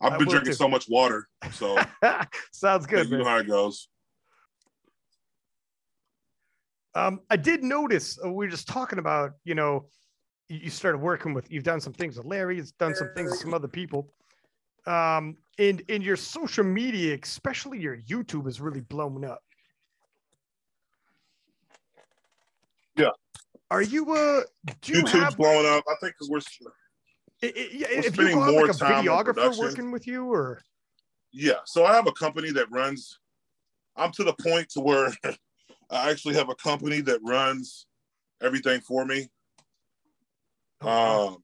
[0.00, 0.56] I've been drinking too.
[0.56, 1.26] so much water.
[1.52, 1.76] So
[2.52, 3.08] sounds good.
[3.08, 3.88] You know how it goes.
[6.98, 9.86] Um, I did notice uh, we were just talking about, you know,
[10.48, 13.38] you started working with, you've done some things with Larry, you've done some things with
[13.38, 14.12] some other people.
[14.84, 19.42] Um, and in your social media, especially your YouTube, is really blown up.
[22.96, 23.10] Yeah.
[23.70, 24.42] Are you uh
[24.80, 25.84] do you YouTube's have, blowing up?
[25.88, 26.38] I think because we're,
[27.42, 30.62] it, it, yeah, we're if you got like a videographer working with you or
[31.30, 33.20] yeah, so I have a company that runs.
[33.94, 35.12] I'm to the point to where
[35.90, 37.86] I actually have a company that runs
[38.42, 39.28] everything for me.
[40.80, 41.38] Um,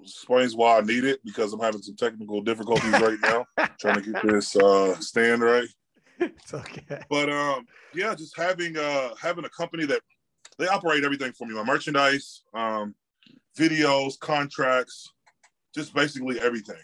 [0.00, 3.46] explains why I need it because I'm having some technical difficulties right now
[3.78, 5.68] trying to get this uh, stand right.
[6.18, 7.04] It's okay.
[7.08, 10.00] But um, yeah, just having uh having a company that
[10.58, 12.94] they operate everything for me, my merchandise, um,
[13.58, 15.10] videos, contracts,
[15.74, 16.82] just basically everything.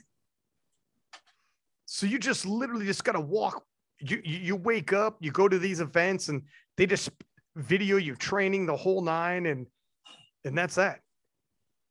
[1.87, 3.65] So you just literally just gotta walk.
[4.01, 6.43] You you wake up, you go to these events, and
[6.77, 7.11] they just
[7.57, 9.67] video you training the whole nine, and
[10.45, 11.01] and that's that.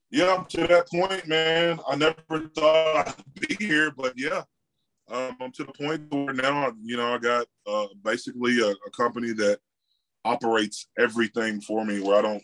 [0.09, 1.79] Yeah, to that point, man.
[1.87, 4.43] I never thought I'd be here, but yeah,
[5.09, 8.91] um, I'm to the point where now, you know, I got uh, basically a, a
[8.95, 9.59] company that
[10.23, 12.43] operates everything for me, where I don't,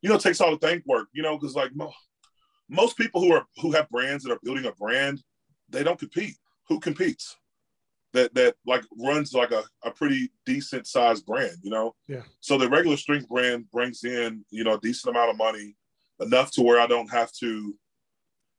[0.00, 1.92] you know, takes all the think work, you know, because like mo-
[2.68, 5.22] most people who are who have brands that are building a brand,
[5.68, 6.36] they don't compete.
[6.68, 7.36] Who competes?
[8.12, 11.94] That that like runs like a, a pretty decent sized brand, you know.
[12.08, 12.22] Yeah.
[12.40, 15.76] So the Irregular Strength brand brings in, you know, a decent amount of money,
[16.20, 17.74] enough to where I don't have to,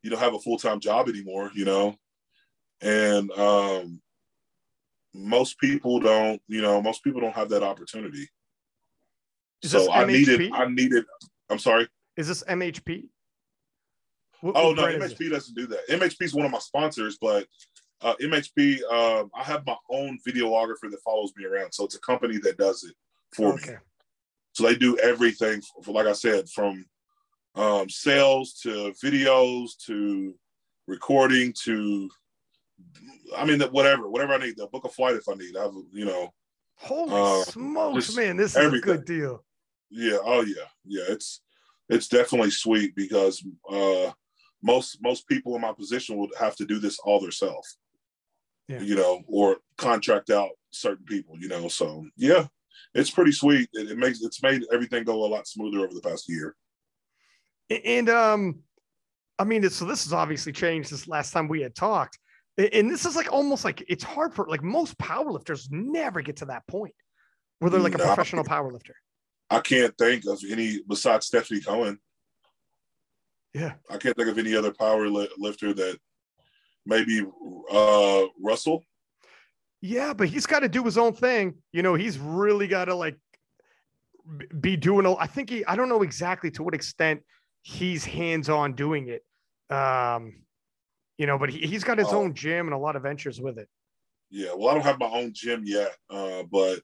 [0.02, 1.96] you know, have a full time job anymore, you know.
[2.82, 4.02] And um
[5.14, 8.28] most people don't, you know, most people don't have that opportunity.
[9.62, 10.52] Is so I needed?
[10.52, 11.06] I needed.
[11.50, 11.88] I'm sorry.
[12.18, 13.08] Is this MHP?
[14.42, 15.20] What- Oh what no, brand is it?
[15.20, 15.88] MHP doesn't do that.
[15.90, 17.46] MHP is one of my sponsors, but
[18.02, 21.72] uh, MHP, um, I have my own videographer that follows me around.
[21.74, 22.96] So it's a company that does it
[23.36, 23.64] for me.
[24.54, 26.86] So they do everything, for, like I said, from
[27.56, 30.36] um, sales to videos to
[30.88, 32.10] recording to,
[33.38, 34.58] I mean, whatever, whatever I need.
[34.58, 35.56] They'll book a flight if I need.
[35.58, 36.34] I have, you know,
[36.76, 38.36] Holy Uh, smokes, man!
[38.36, 38.90] This is everything.
[38.90, 39.46] a good deal.
[39.90, 40.18] Yeah.
[40.24, 40.66] Oh yeah.
[40.84, 41.04] Yeah.
[41.08, 41.42] It's
[41.88, 44.12] it's definitely sweet because uh
[44.62, 47.78] most most people in my position would have to do this all themselves.
[48.68, 48.80] Yeah.
[48.82, 51.68] You know, or contract out certain people, you know.
[51.68, 52.46] So yeah,
[52.94, 53.70] it's pretty sweet.
[53.74, 56.56] It, it makes it's made everything go a lot smoother over the past year.
[57.70, 58.60] And um,
[59.40, 62.20] I mean, so this has obviously changed since last time we had talked.
[62.58, 66.46] And this is like almost like it's hard for like most powerlifters never get to
[66.46, 66.94] that point
[67.60, 68.06] where they're like a No.
[68.06, 68.92] professional powerlifter.
[69.50, 71.98] I can't think of any besides Stephanie Cohen.
[73.54, 73.74] Yeah.
[73.90, 75.98] I can't think of any other power li- lifter that
[76.86, 77.26] maybe
[77.72, 78.84] uh Russell.
[79.82, 81.56] Yeah, but he's got to do his own thing.
[81.74, 83.18] You know, he's really got to like
[84.62, 85.06] be doing.
[85.06, 85.66] A, I think he.
[85.66, 87.22] I don't know exactly to what extent
[87.64, 89.26] he's hands on doing it.
[89.76, 90.44] Um,
[91.18, 92.20] you know, but he, he's got his Oh.
[92.20, 93.68] own gym and a lot of ventures with it.
[94.30, 96.80] Yeah, well, I don't have my own gym yet, uh, but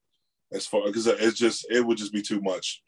[0.52, 2.82] as far because it's just it would just be too much.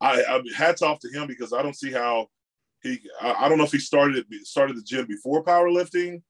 [0.00, 2.26] I, I hats off to him because I don't see how
[2.82, 3.00] he.
[3.20, 6.22] I, I don't know if he started it started the gym before powerlifting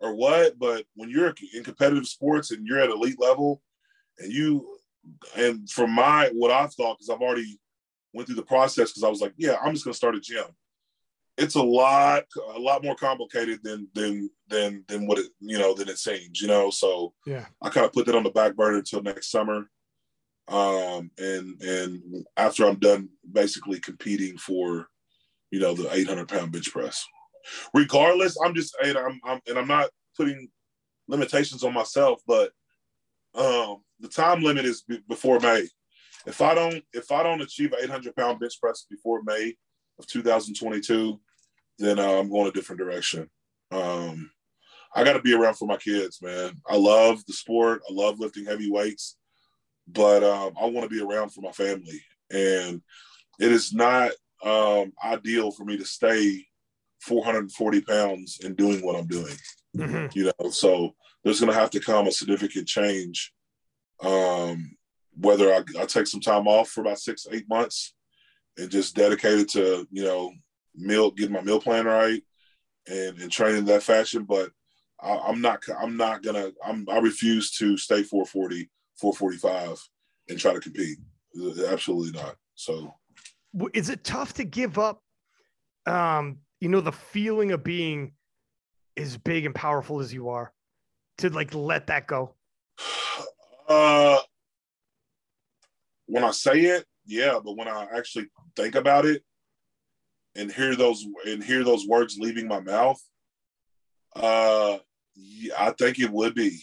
[0.00, 3.62] or what, but when you're in competitive sports and you're at elite level,
[4.18, 4.66] and you
[5.36, 7.58] and from my what I've thought because I've already
[8.12, 10.44] went through the process because I was like, yeah, I'm just gonna start a gym.
[11.38, 12.24] It's a lot,
[12.54, 16.40] a lot more complicated than than than than what it you know than it seems,
[16.40, 16.70] you know.
[16.70, 17.46] So Yeah.
[17.62, 19.68] I kind of put that on the back burner until next summer.
[20.48, 24.88] Um, and and after I'm done basically competing for,
[25.50, 27.04] you know, the 800 pound bench press.
[27.74, 30.48] Regardless, I'm just and I'm, I'm and I'm not putting
[31.08, 32.52] limitations on myself, but
[33.34, 35.66] um, the time limit is be- before May.
[36.26, 39.54] If I don't if I don't achieve an 800 pound bench press before May
[39.98, 41.20] of 2022,
[41.78, 43.28] then uh, I'm going a different direction.
[43.70, 44.30] Um,
[44.94, 46.52] I got to be around for my kids, man.
[46.66, 47.82] I love the sport.
[47.88, 49.16] I love lifting heavy weights,
[49.86, 52.00] but um, I want to be around for my family.
[52.30, 52.82] And
[53.38, 56.45] it is not um, ideal for me to stay
[57.06, 59.34] 440 pounds and doing what I'm doing.
[59.76, 60.14] Mhm.
[60.14, 63.32] You know, so there's going to have to come a significant change.
[64.02, 64.76] Um,
[65.18, 67.94] whether I, I take some time off for about six, eight months
[68.58, 70.32] and just dedicate it to, you know,
[70.74, 72.22] meal, getting my meal plan right
[72.86, 74.24] and, and training that fashion.
[74.24, 74.50] But
[75.00, 79.78] I, I'm not, I'm not gonna, I'm, I refuse to stay 440, 445
[80.28, 80.98] and try to compete.
[81.68, 82.36] Absolutely not.
[82.54, 82.94] So
[83.74, 85.02] Is it tough to give up?
[85.86, 88.12] Um, you know, the feeling of being
[88.96, 90.52] as big and powerful as you are,
[91.18, 92.34] to like let that go.
[93.68, 94.20] Uh,
[96.06, 99.24] when I say it, yeah, but when I actually think about it
[100.36, 103.02] and hear those and hear those words leaving my mouth,
[104.14, 104.78] uh,
[105.58, 106.60] I think it would be.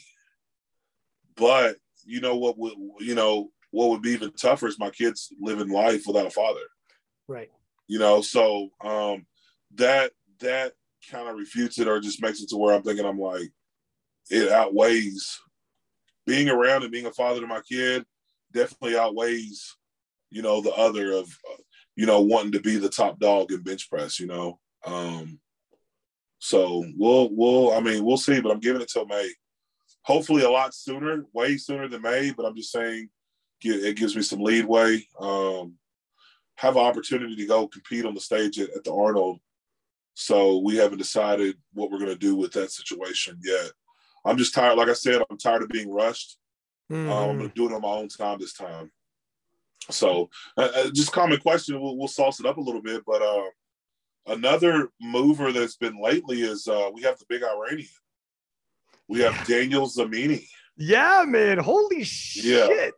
[1.36, 1.76] But
[2.06, 5.70] you know what would you know what would be even tougher is my kids living
[5.70, 6.60] life without a father
[7.28, 7.50] Right.
[7.88, 9.26] you know so um
[9.76, 10.74] that that
[11.12, 13.50] kind of refutes it or just makes it to where i'm thinking i'm like
[14.30, 15.40] it outweighs
[16.26, 18.06] being around and being a father to my kid
[18.54, 19.76] definitely outweighs
[20.30, 21.28] you know the other of
[21.96, 24.60] you know, wanting to be the top dog in bench press, you know.
[24.86, 25.40] Um,
[26.40, 29.30] so we'll we'll I mean we'll see, but I'm giving it till May.
[30.04, 33.10] Hopefully a lot sooner, way sooner than May, but I'm just saying
[33.62, 35.02] it gives me some leadway.
[35.18, 35.76] Um,
[36.56, 39.40] have an opportunity to go compete on the stage at, at the Arnold.
[40.14, 43.72] So we haven't decided what we're going to do with that situation yet.
[44.26, 44.78] I'm just tired.
[44.78, 46.38] Like I said, I'm tired of being rushed.
[46.92, 47.12] Mm-hmm.
[47.12, 48.92] Um, I'm going to do it on my own time this time.
[49.90, 51.82] So, uh, uh, just common question.
[51.82, 53.50] We'll, we'll sauce it up a little bit, but uh,
[54.28, 57.88] another mover that's been lately is uh, we have the big Iranian.
[59.10, 59.44] We have yeah.
[59.44, 60.48] Daniel Zamini.
[60.78, 61.58] Yeah, man.
[61.58, 62.46] Holy shit.
[62.46, 62.90] Yeah.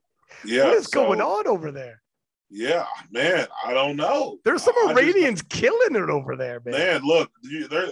[0.46, 0.66] yeah.
[0.66, 2.02] What is so, going on over there?
[2.50, 3.48] Yeah, man.
[3.66, 4.38] I don't know.
[4.46, 6.74] There's some Iranians just, killing it over there, man.
[6.74, 7.32] Man, look,
[7.70, 7.92] they're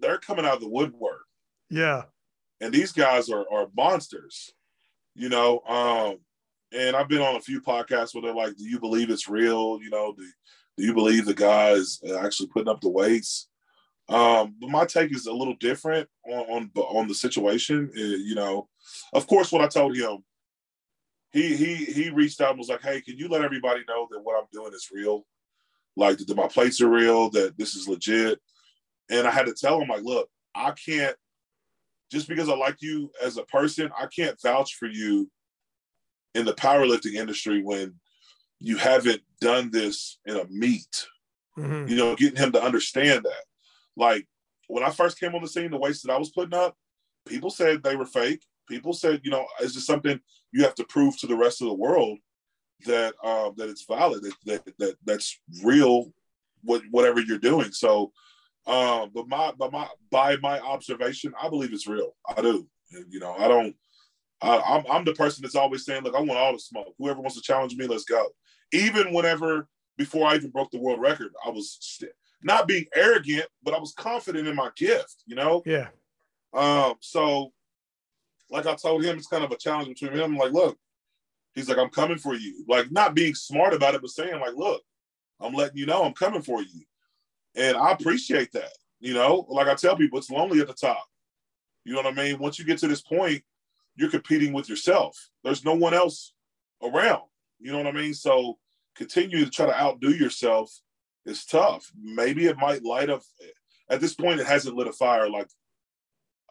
[0.00, 1.24] they're coming out of the woodwork.
[1.68, 2.04] Yeah.
[2.60, 4.52] And these guys are are monsters.
[5.14, 6.18] You know, um,
[6.72, 9.78] and I've been on a few podcasts where they're like, "Do you believe it's real?
[9.82, 10.24] You know, do,
[10.78, 13.48] do you believe the guys actually putting up the weights?"
[14.08, 17.90] Um, but my take is a little different on on, on the situation.
[17.96, 18.68] Uh, you know,
[19.12, 20.24] of course, what I told him,
[21.32, 24.20] he he he reached out and was like, "Hey, can you let everybody know that
[24.22, 25.24] what I'm doing is real?
[25.96, 28.40] Like that my plates are real, that this is legit."
[29.10, 31.16] And I had to tell him, like, "Look, I can't
[32.10, 35.30] just because I like you as a person, I can't vouch for you
[36.34, 37.94] in the powerlifting industry when
[38.58, 41.06] you haven't done this in a meet.
[41.56, 41.88] Mm-hmm.
[41.88, 43.44] You know, getting him to understand that.
[43.96, 44.26] Like
[44.68, 46.76] when I first came on the scene, the weights that I was putting up,
[47.26, 48.42] people said they were fake.
[48.68, 50.20] People said, you know, it's just something
[50.52, 52.18] you have to prove to the rest of the world
[52.86, 56.12] that um, that it's valid, that, that that that's real,
[56.62, 57.72] what whatever you're doing.
[57.72, 58.12] So,
[58.66, 62.14] um, but my but my by my observation, I believe it's real.
[62.36, 62.66] I do.
[62.92, 63.76] And, you know, I don't
[64.42, 66.94] I, am I'm the person that's always saying, look, I want all the smoke.
[66.98, 68.26] Whoever wants to challenge me, let's go.
[68.72, 72.02] Even whenever, before I even broke the world record, I was
[72.42, 75.62] not being arrogant, but I was confident in my gift, you know?
[75.66, 75.88] Yeah.
[76.54, 77.52] Um, so,
[78.50, 80.32] like I told him, it's kind of a challenge between him.
[80.32, 80.76] I'm like, look,
[81.54, 82.64] he's like, I'm coming for you.
[82.68, 84.82] Like, not being smart about it, but saying, like, look,
[85.40, 86.82] I'm letting you know I'm coming for you.
[87.54, 88.72] And I appreciate that.
[89.00, 91.04] You know, like I tell people, it's lonely at the top.
[91.84, 92.38] You know what I mean?
[92.38, 93.42] Once you get to this point,
[93.96, 95.30] you're competing with yourself.
[95.42, 96.34] There's no one else
[96.82, 97.22] around.
[97.58, 98.14] You know what I mean?
[98.14, 98.58] So
[98.94, 100.70] continue to try to outdo yourself
[101.24, 101.90] is tough.
[102.00, 103.22] Maybe it might light up.
[103.88, 105.48] At this point, it hasn't lit a fire like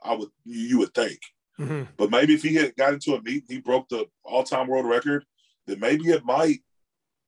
[0.03, 1.19] I would you would think.
[1.59, 1.83] Mm-hmm.
[1.97, 5.25] But maybe if he had got into a meet, he broke the all-time world record,
[5.67, 6.59] then maybe it might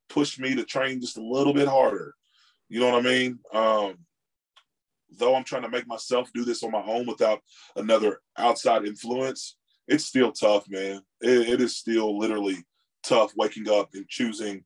[0.10, 2.14] push me to train just a little bit harder.
[2.70, 3.40] You know what I mean?
[3.54, 3.98] Um,
[5.18, 7.42] though I'm trying to make myself do this on my own without
[7.76, 9.58] another outside influence,
[9.88, 11.02] it's still tough, man.
[11.20, 12.58] It, it is still literally
[13.04, 14.64] tough waking up and choosing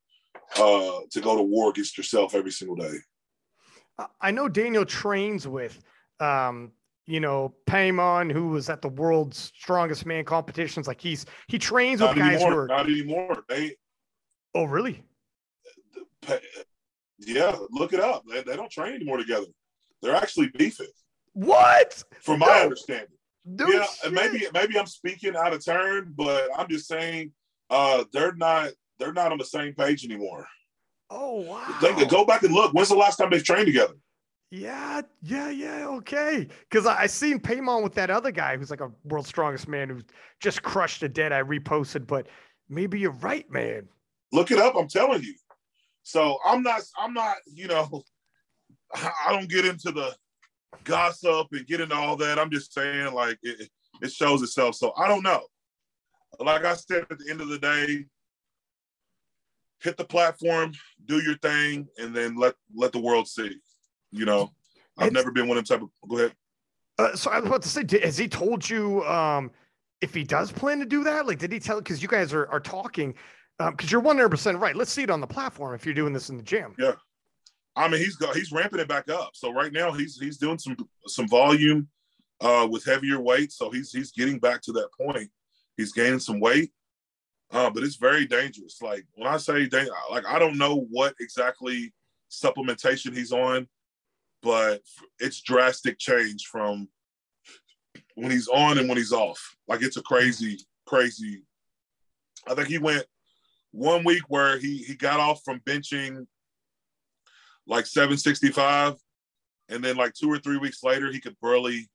[0.58, 2.98] uh, to go to war against yourself every single day.
[4.22, 5.80] I know Daniel trains with,
[6.20, 6.74] um,
[7.08, 10.88] you know, Paymon, who was at the world's strongest man competitions.
[10.88, 13.44] Like he's he trains with not guys anymore, who are not anymore.
[13.50, 13.76] They,
[14.54, 15.04] oh really?
[17.20, 18.24] Yeah, look it up.
[18.30, 19.46] They, they don't train anymore together.
[20.02, 20.88] They're actually beefing.
[21.34, 22.04] What?
[22.22, 22.64] From my no.
[22.64, 23.08] understanding.
[23.46, 24.12] No yeah, shit.
[24.12, 27.32] maybe maybe I'm speaking out of turn, but I'm just saying
[27.70, 30.48] uh, they're not they're not on the same page anymore.
[31.12, 31.78] Oh wow!
[31.82, 32.74] They, go back and look.
[32.74, 33.94] When's the last time they trained together?
[34.56, 35.88] Yeah, yeah, yeah.
[35.88, 39.68] Okay, because I, I seen Paymon with that other guy who's like a world's strongest
[39.68, 40.00] man who
[40.40, 41.34] just crushed a dead.
[41.34, 42.28] I reposted, but
[42.70, 43.90] maybe you're right, man.
[44.32, 44.76] Look it up.
[44.78, 45.36] I'm telling you.
[46.04, 46.84] So I'm not.
[46.98, 47.36] I'm not.
[47.48, 48.04] You know,
[48.96, 50.16] I don't get into the
[50.86, 52.40] gossip and get into all that.
[52.40, 53.70] I'm just saying, like, it,
[54.02, 54.76] it shows itself.
[54.76, 55.42] So I don't know.
[56.40, 58.06] Like I said, at the end of the day,
[59.82, 60.72] hit the platform,
[61.08, 63.60] do your thing, and then let let the world see.
[64.16, 64.52] You know,
[64.98, 66.10] I've it's, never been one of them type of.
[66.10, 66.34] Go ahead.
[66.98, 69.52] Uh, so I was about to say, has he told you um,
[70.02, 71.28] if he does plan to do that?
[71.28, 71.80] Like, did he tell?
[71.80, 73.14] Because you guys are are talking.
[73.58, 74.76] Because um, you're 100 percent right.
[74.76, 76.76] Let's see it on the platform if you're doing this in the gym.
[76.78, 76.94] Yeah.
[77.76, 79.32] I mean, he's got he's ramping it back up.
[79.34, 81.88] So right now he's he's doing some some volume
[82.42, 83.52] uh, with heavier weight.
[83.52, 85.30] So he's he's getting back to that point.
[85.78, 86.72] He's gaining some weight,
[87.52, 88.82] uh, but it's very dangerous.
[88.82, 91.94] Like when I say dang, like I don't know what exactly
[92.32, 93.68] supplementation he's on,
[94.46, 94.80] but
[95.20, 96.88] it's drastic change from
[98.14, 99.56] when he's on and when he's off.
[99.68, 101.42] Like it's a crazy, crazy.
[102.48, 103.06] I think he went
[103.72, 106.28] one week where he he got off from benching
[107.66, 108.94] like 765.
[109.70, 111.90] And then like two or three weeks later, he could barely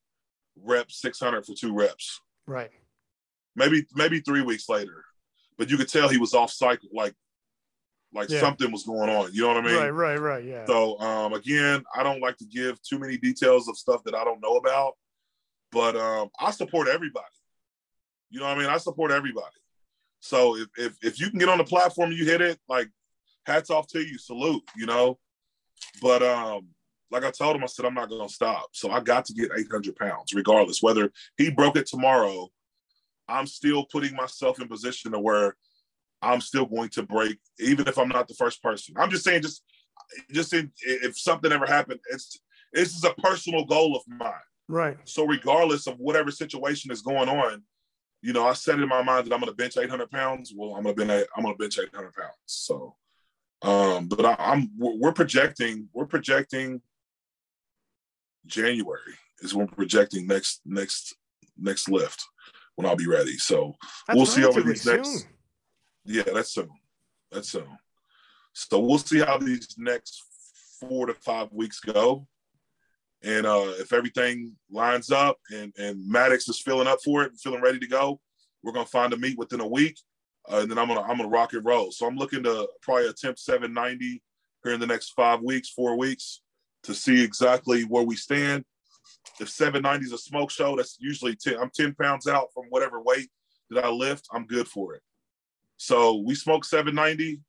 [0.60, 2.20] rep 600 for two reps.
[2.48, 2.70] Right.
[3.54, 5.04] Maybe maybe three weeks later,
[5.56, 6.88] but you could tell he was off cycle.
[6.92, 7.14] Like
[8.28, 8.40] Yeah.
[8.40, 9.32] something was going on.
[9.32, 9.76] You know what I mean?
[9.76, 10.44] right, right, right.
[10.44, 10.66] Yeah.
[10.66, 14.24] So um, again, I don't like to give too many details of stuff that I
[14.24, 14.94] don't know about,
[15.70, 17.26] but um, I support everybody.
[18.30, 18.68] You know what I mean?
[18.68, 19.46] I support everybody.
[20.20, 22.88] So if, if if you can get on the platform you hit it, like
[23.46, 25.18] hats off to you, salute, you know.
[26.02, 26.68] But um,
[27.10, 28.68] like I told him, I said I'm not gonna stop.
[28.72, 30.82] So I got to get 800 pounds, regardless.
[30.82, 32.48] Whether he broke it tomorrow,
[33.28, 35.56] I'm still putting myself in position to where
[36.22, 38.94] I'm still going to break, even if I'm not the first person.
[38.98, 39.62] I'm just saying, just
[40.30, 42.38] just in, if something ever happened, it's
[42.72, 44.32] this is a personal goal of mine.
[44.68, 44.96] right.
[45.04, 47.62] So regardless of whatever situation is going on,
[48.22, 50.52] you know, I set it in my mind that I'm going to bench 800 pounds.
[50.54, 51.26] Well, I'm going to bench.
[51.36, 52.34] I'm going to bench 800 pounds.
[52.46, 52.96] So,
[53.62, 55.88] um, but I, I'm we're projecting.
[55.94, 56.82] We're projecting
[58.46, 61.14] January is when we're projecting next next
[61.58, 62.22] next lift
[62.76, 63.36] when I'll be ready.
[63.36, 63.74] So
[64.06, 65.30] That's We'll see over these next- soon.
[66.04, 66.70] Yeah, that's soon.
[67.30, 67.66] That's soon.
[68.52, 70.22] So we'll see how these next
[70.80, 72.26] four to five weeks go.
[73.22, 77.60] And uh, if everything lines up and, and Maddox is feeling up for it feeling
[77.60, 78.20] ready to go,
[78.62, 79.98] we're gonna find a meet within a week.
[80.50, 81.92] Uh, and then I'm gonna I'm gonna rock and roll.
[81.92, 84.22] So I'm looking to probably attempt 790
[84.64, 86.40] here in the next five weeks, four weeks,
[86.84, 88.64] to see exactly where we stand.
[89.38, 91.58] If 790 is a smoke show, that's usually 10.
[91.58, 93.28] I'm 10 pounds out from whatever weight
[93.70, 94.28] that I lift.
[94.32, 95.02] I'm good for it.
[95.80, 97.40] So we smoke 790.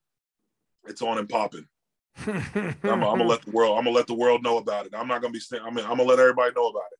[0.85, 1.67] It's on and popping.
[2.25, 3.77] I'm, gonna let the world.
[3.77, 4.93] I'm gonna let the world know about it.
[4.95, 5.41] I'm not gonna be.
[5.51, 6.99] I mean, I'm gonna let everybody know about it.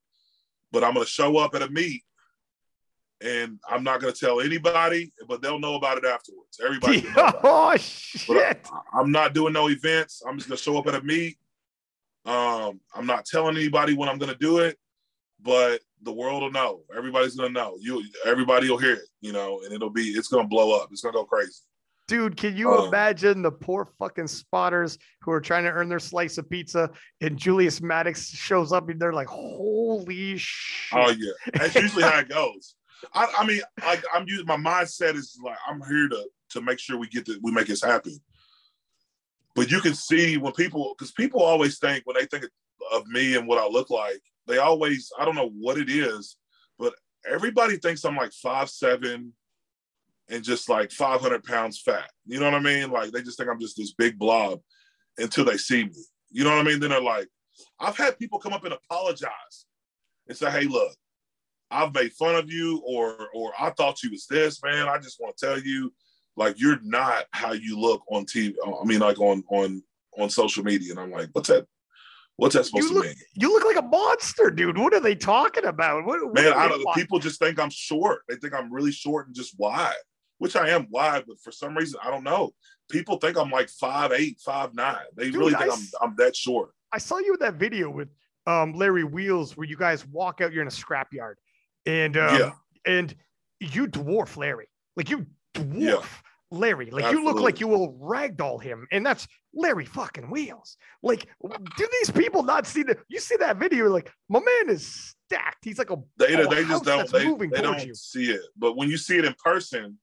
[0.73, 2.03] But I'm gonna show up at a meet,
[3.21, 5.13] and I'm not gonna tell anybody.
[5.25, 6.59] But they'll know about it afterwards.
[6.61, 6.99] Everybody.
[6.99, 7.39] will know about it.
[7.45, 8.69] oh shit.
[8.69, 10.21] I, I'm not doing no events.
[10.27, 11.38] I'm just gonna show up at a meet.
[12.25, 14.77] Um, I'm not telling anybody when I'm gonna do it,
[15.41, 16.81] but the world will know.
[16.95, 17.77] Everybody's gonna know.
[17.79, 19.07] You, everybody will hear it.
[19.21, 20.09] You know, and it'll be.
[20.09, 20.89] It's gonna blow up.
[20.91, 21.61] It's gonna go crazy.
[22.07, 25.99] Dude, can you Um, imagine the poor fucking spotters who are trying to earn their
[25.99, 26.89] slice of pizza
[27.21, 30.99] and Julius Maddox shows up and they're like, holy shit.
[30.99, 32.75] Oh yeah, that's usually how it goes.
[33.13, 36.79] I, I mean, like I'm using my mindset is like I'm here to to make
[36.79, 38.19] sure we get the, we make this happen.
[39.55, 42.45] But you can see when people, because people always think when they think
[42.93, 44.21] of me and what I look like,
[44.51, 46.37] they always I don't know what it is,
[46.77, 46.93] but
[47.29, 49.33] everybody thinks I'm like five seven
[50.29, 52.09] and just like 500 pounds fat.
[52.25, 52.91] You know what I mean?
[52.91, 54.61] Like they just think I'm just this big blob
[55.17, 55.91] until they see me.
[56.31, 56.79] You know what I mean?
[56.79, 57.27] Then they're like,
[57.79, 59.65] I've had people come up and apologize
[60.27, 60.95] and say, "Hey, look,
[61.69, 64.87] I've made fun of you, or or I thought you was this, man.
[64.87, 65.93] I just want to tell you,
[66.37, 68.55] like, you're not how you look on TV.
[68.65, 69.83] I mean, like on on
[70.17, 71.67] on social media." And I'm like, "What's that?
[72.41, 74.75] What's that supposed You to look- mean?" You look like a monster, dude.
[74.77, 76.05] What are they talking about?
[76.05, 78.23] What, what Man, I don't, people just think I'm short.
[78.27, 79.93] They think I'm really short and just wide,
[80.39, 82.51] which I am wide, but for some reason, I don't know.
[82.89, 85.05] People think I'm like five eight, five nine.
[85.15, 86.71] They Dude, really think I'm s- I'm that short.
[86.91, 88.09] I saw you in that video with
[88.47, 91.35] um, Larry Wheels where you guys walk out, you're in a scrapyard,
[91.85, 92.51] and um, Yeah.
[92.87, 93.13] and
[93.59, 96.01] you dwarf Larry, like you dwarf Yeah.
[96.51, 100.77] Larry, like you look like you will ragdoll him, and that's Larry fucking Wheels.
[101.01, 102.97] Like, do these people not see the?
[103.07, 105.63] You see that video, like my man is stacked.
[105.63, 107.95] He's like a They a they just don't they, they don't you.
[107.95, 108.41] see it.
[108.57, 109.97] But when you see it in person,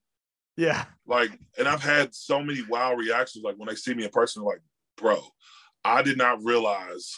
[0.59, 0.85] yeah.
[1.07, 4.43] like and i've had so many wow reactions like when they see me in person
[4.43, 4.61] like
[4.97, 5.17] bro
[5.85, 7.15] i did not realize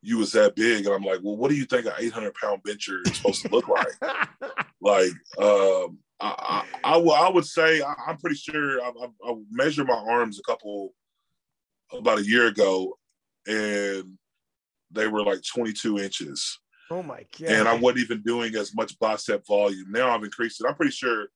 [0.00, 2.62] you was that big and i'm like well what do you think an 800 pound
[2.62, 3.86] bencher is supposed to look like
[4.80, 9.30] like um I, I, I, will- I would say I, i'm pretty sure I, I,
[9.30, 10.94] I measured my arms a couple
[11.92, 12.96] about a year ago
[13.46, 14.16] and
[14.90, 16.58] they were like 22 inches
[16.90, 17.48] oh my god.
[17.48, 19.90] and I wasn't even doing as much bicep volume.
[19.90, 20.66] Now I've increased it.
[20.68, 21.28] I'm pretty sure.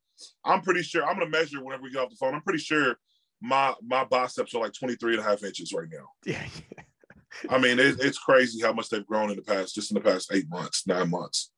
[0.45, 1.05] I'm pretty sure.
[1.05, 2.35] I'm gonna measure whenever we get off the phone.
[2.35, 2.97] I'm pretty sure
[3.41, 6.09] my my biceps are like 23 and a half inches right now.
[6.25, 6.43] yeah.
[7.51, 10.01] I mean, it, it's crazy how much they've grown in the past, just in the
[10.01, 11.51] past eight months, nine months.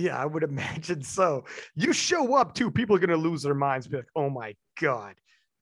[0.00, 1.44] Yeah, I would imagine so.
[1.74, 5.14] You show up too, people are gonna lose their minds, be like, oh my God,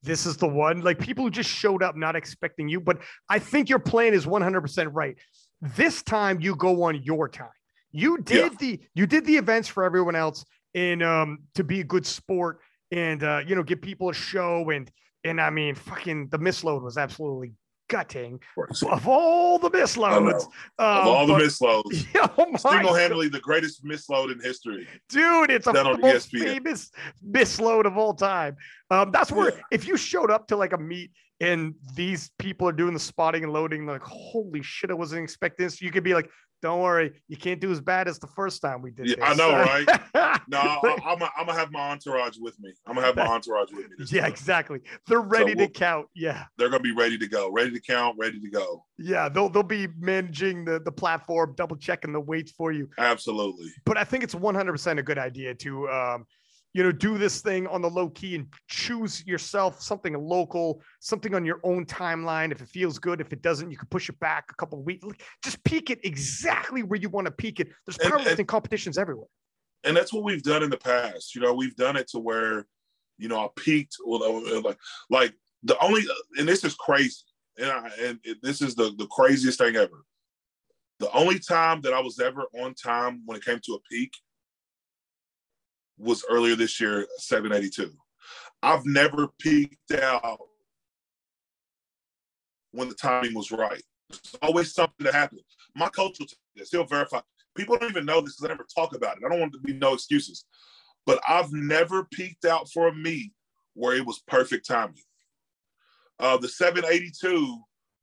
[0.03, 0.80] this is the one.
[0.82, 2.80] Like people who just showed up not expecting you.
[2.80, 5.16] But I think your plan is 100% right.
[5.61, 7.49] This time you go on your time.
[7.91, 11.84] You did the you did the events for everyone else and um to be a
[11.84, 12.61] good sport
[12.93, 14.91] and uh you know give people a show and
[15.24, 17.55] and I mean fucking the misload was absolutely
[17.89, 18.86] gutting Crazy.
[18.89, 20.34] of all the misloads.
[20.34, 20.43] Of
[20.78, 22.07] Um, all the but- misloads,
[22.39, 24.86] oh single-handedly the greatest misload in history.
[25.09, 26.41] dude it's a Done on E most ESPN.
[26.45, 26.91] famous
[27.26, 28.57] misload of all time
[28.91, 29.61] um that's where Yeah.
[29.72, 31.11] if you showed up to like a meet
[31.41, 35.64] and these people are doing the spotting and loading like holy shit i wasn't expecting
[35.66, 36.28] this you could be like
[36.61, 39.09] don't worry, you can't do as bad as the first time we did.
[39.09, 39.25] Yeah, this.
[39.29, 40.41] I know, right?
[40.49, 42.73] no, I, I'm I'm gonna have my entourage with me.
[42.87, 44.07] I'm gonna have my entourage with me.
[44.11, 44.31] yeah, time.
[44.33, 44.81] exactly.
[45.07, 46.07] They're ready So to we'll- count.
[46.15, 48.85] Yeah, They're gonna be ready to go, ready to count, ready to go.
[48.99, 49.29] yeah.
[49.29, 52.89] They'll they'll be managing the the platform, double checking the weights for you.
[52.99, 53.69] Absolutely.
[53.85, 56.27] But I think it's 100 percent a good idea to um,
[56.79, 61.35] you know, do this thing on the low key and choose yourself something local, something
[61.35, 62.53] on your own timeline.
[62.53, 64.85] If it feels good, if it doesn't, you can push it back a couple of
[64.85, 65.05] weeks.
[65.43, 67.66] Just peak it exactly where you want to peak it.
[67.85, 69.26] There's and- powerlifting competitions everywhere.
[69.83, 71.35] and that's what we've done in the past.
[71.35, 72.64] You know, we've done it to where,
[73.16, 74.79] you know, I peaked well, like
[75.11, 76.03] like the only
[76.39, 77.24] and this is crazy,
[77.59, 80.05] and I, and it, this is the the craziest thing ever.
[81.01, 84.12] The only time that I was ever on time when it came to a peak
[85.99, 87.93] was earlier this year, 782.
[88.63, 90.41] I've never peaked out
[92.73, 93.83] when the timing was right.
[94.11, 95.43] There's always something that happened.
[95.75, 96.71] My coach will tell this.
[96.71, 97.21] He'll verify.
[97.57, 99.23] People don't even know this because I never talk about it.
[99.25, 100.45] I don't want to be no excuses.
[101.07, 103.33] But I've never peaked out for a meet
[103.75, 105.03] where it was perfect timing.
[106.19, 107.59] Uh, the 782,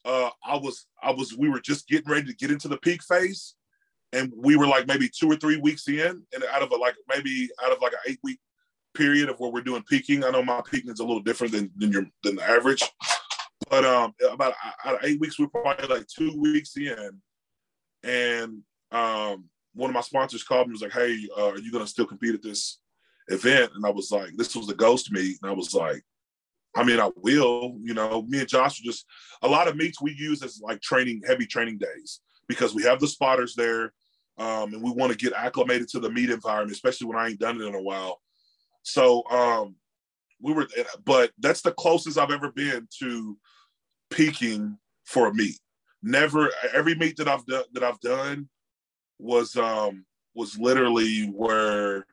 [0.05, 3.03] uh, I was, I was, we were just getting ready to get into the peak
[3.03, 3.55] phase,
[4.15, 6.95] and we were like maybe two or three weeks in, and out of a like
[7.09, 8.39] maybe out of like an eight week
[8.93, 10.23] period of where we're doing peaking.
[10.23, 12.81] I know my peaking is a little different than than your than the average,
[13.69, 14.53] but um, about
[14.85, 17.21] out of eight weeks, we're probably like two weeks in,
[18.03, 18.61] and
[18.91, 21.85] um, one of my sponsors called me and was like, "Hey, uh, are you gonna
[21.85, 22.79] still compete at this
[23.27, 26.03] event?" And I was like, "This was the ghost meet," and I was like,
[26.73, 29.05] "I mean, I will." You know, me and Josh are just
[29.41, 32.99] a lot of meets we use as like training, heavy training days because we have
[32.99, 33.91] the spotters there,
[34.37, 37.39] um, and we want to get acclimated to the meet environment, especially when I ain't
[37.39, 38.21] done it in a while.
[38.83, 39.75] So um,
[40.41, 40.67] we were,
[41.05, 43.37] but that's the closest I've ever been to
[44.09, 45.59] peaking for a meet.
[46.03, 48.47] Never every meet that I've done that I've done
[49.17, 50.05] was um
[50.35, 52.05] was literally where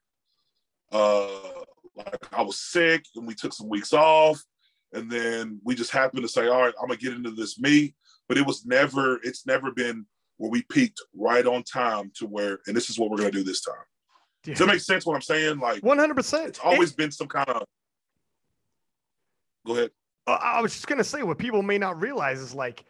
[0.92, 1.28] uh
[1.96, 4.42] like I was sick and we took some weeks off
[4.94, 7.94] and then we just happened to say all right I'm gonna get into this meet.
[8.28, 10.06] but it was never it's never been
[10.37, 13.45] where we peaked right on time to where and this is what we're gonna do
[13.45, 13.74] this time.
[14.45, 15.59] Does that make sense what I'm saying?
[15.59, 16.49] Like 100%.
[16.49, 17.64] it's always been some kind of
[19.66, 19.91] go ahead.
[20.26, 22.85] Uh, I was just gonna say what people may not realize is like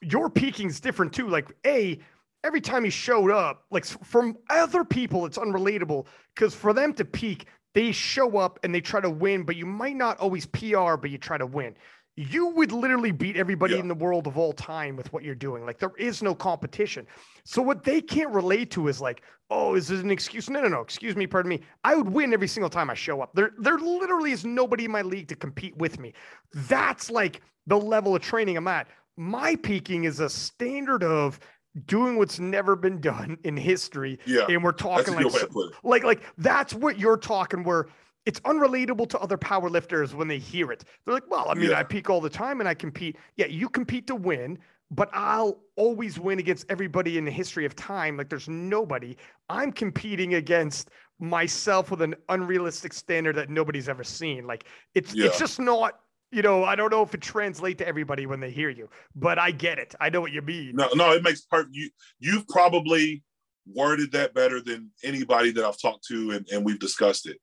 [0.00, 1.28] your peaking is different too.
[1.28, 1.98] Like a
[2.44, 7.04] every time he showed up, like from other people, it's unrelatable because for them to
[7.04, 10.96] peak, they show up and they try to win, but you might not always PR,
[10.96, 11.74] but you try to win.
[12.16, 13.80] You would literally beat everybody Yeah.
[13.80, 15.66] in the world of all time with what you're doing.
[15.66, 17.06] Like there is no competition.
[17.44, 20.48] So what they can't relate to is like, oh, is this an excuse?
[20.48, 20.80] No, no, no.
[20.80, 21.60] Excuse me, pardon me.
[21.82, 23.30] I would win every single time I show up.
[23.34, 26.12] There, there literally is nobody in my league to compete with me.
[26.52, 28.86] That's like the level of training I'm at.
[29.16, 31.40] My peaking is a standard of
[31.86, 34.20] doing what's never been done in history.
[34.24, 34.46] Yeah.
[34.48, 35.76] And we're talking like so- to put it.
[35.82, 37.86] like like that's what you're talking where
[38.26, 40.84] it's unrelatable to other power lifters when they hear it.
[41.04, 41.78] They're like, well, I mean, Yeah.
[41.78, 43.16] I peak all the time and I compete.
[43.36, 44.58] Yeah, you compete to win,
[44.90, 48.16] but I'll always win against everybody in the history of time.
[48.16, 49.16] Like there's nobody.
[49.48, 54.46] I'm competing against myself with an unrealistic standard that nobody's ever seen.
[54.46, 54.64] Like
[54.94, 55.26] it's Yeah.
[55.26, 56.00] it's just not,
[56.32, 59.38] you know, I don't know if it translates to everybody when they hear you, but
[59.38, 59.94] I get it.
[60.00, 60.76] I know what you mean.
[60.76, 61.74] No, no, it makes perfect.
[61.74, 63.22] You you've probably
[63.66, 67.38] worded that better than anybody that I've talked to, and, and we've discussed it.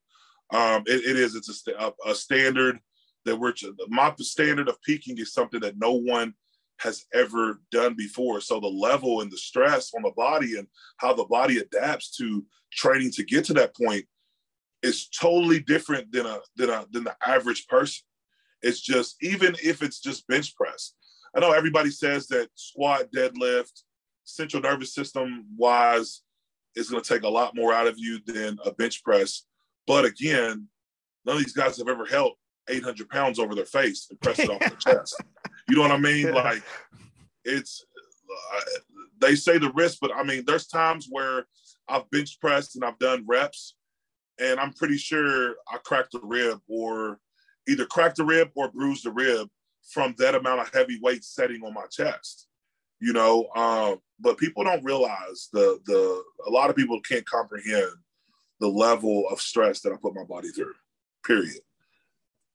[0.51, 1.35] Um, it, it is.
[1.35, 2.79] It's a, a, a standard
[3.25, 3.53] that we're.
[3.87, 6.33] My standard of peaking is something that no one
[6.79, 8.41] has ever done before.
[8.41, 12.43] So the level and the stress on the body and how the body adapts to
[12.71, 14.05] training to get to that point
[14.81, 18.03] is totally different than a than a than the average person.
[18.61, 20.93] It's just even if it's just bench press.
[21.35, 23.83] I know everybody says that squat, deadlift,
[24.23, 26.21] central nervous system wise
[26.75, 29.43] is going to take a lot more out of you than a bench press.
[29.87, 30.67] But again,
[31.25, 32.33] none of these guys have ever held
[32.69, 35.15] 800 pounds over their face and pressed it off their chest.
[35.69, 36.33] You know what I mean?
[36.33, 36.63] Like
[37.45, 37.85] it's,
[38.53, 38.61] uh,
[39.19, 41.45] they say the risk, but I mean, there's times where
[41.87, 43.75] I've bench pressed and I've done reps
[44.39, 47.19] and I'm pretty sure I cracked a rib or
[47.69, 49.47] either cracked a rib or bruised a rib
[49.93, 52.47] from that amount of heavy weight setting on my chest
[53.01, 57.91] you know um, but people don't realize the the a lot of people can't comprehend
[58.61, 60.73] the level of stress that i put my body through
[61.25, 61.59] period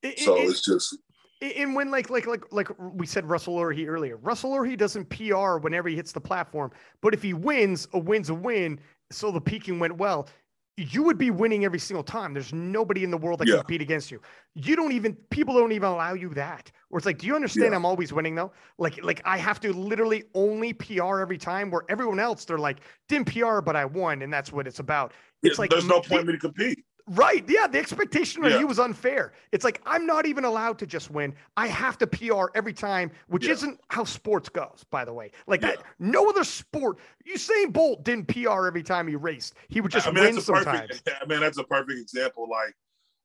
[0.02, 0.96] It- so it- it's just
[1.42, 5.58] And when like like like like we said Russell Orhe earlier, Russell Orhe doesn't PR
[5.58, 6.70] whenever he hits the platform,
[7.02, 8.80] but if he wins, a win's a win.
[9.12, 10.28] So the peaking went well.
[10.76, 12.34] You would be winning every single time.
[12.34, 13.54] There's nobody in the world that Yeah.
[13.54, 14.20] can compete against you.
[14.54, 16.70] You don't even people don't even allow you that.
[16.90, 17.76] Or it's like, do you understand Yeah.
[17.76, 18.52] I'm always winning though?
[18.78, 22.80] Like, like I have to literally only PR every time where everyone else they're like,
[23.08, 25.12] didn't PR, but I won, and that's what it's about.
[25.42, 26.84] It's like there's no point in me to compete.
[27.08, 27.44] Right.
[27.48, 27.68] Yeah.
[27.68, 28.58] The expectation on Yeah.
[28.58, 29.32] you was unfair.
[29.52, 31.34] It's like I'm not even allowed to just win.
[31.56, 33.52] I have to PR every time, which Yeah.
[33.52, 35.30] isn't how sports goes, by the way.
[35.46, 35.76] Like Yeah.
[35.76, 36.98] that, no other sport.
[37.28, 39.54] Usain Bolt didn't PR every time he raced.
[39.68, 40.88] He would just I mean, win sometimes.
[40.88, 41.08] perfect.
[41.22, 42.48] I mean, that's a perfect example.
[42.50, 42.74] Like,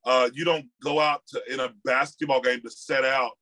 [0.04, 3.32] uh, you don't go out to in a basketball game to set out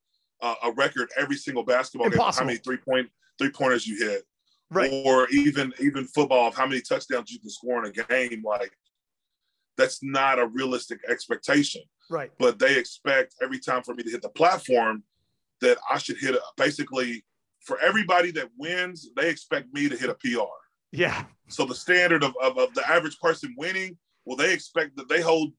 [0.43, 2.18] uh, a record every single basketball game.
[2.18, 4.24] How many three point three pointers you hit,
[4.70, 4.91] Right.
[5.05, 8.43] or even even football of how many touchdowns you can score in a game.
[8.43, 8.72] Like,
[9.81, 11.83] that's not a realistic expectation.
[12.11, 12.31] Right.
[12.39, 15.05] But they expect every time for me to hit the platform
[15.61, 17.24] that I should hit a, basically
[17.61, 19.09] for everybody that wins.
[19.16, 20.47] They expect me to hit a PR.
[20.93, 21.24] Yeah.
[21.49, 25.20] So the standard of, of, of the average person winning, well, they expect that they
[25.20, 25.53] hold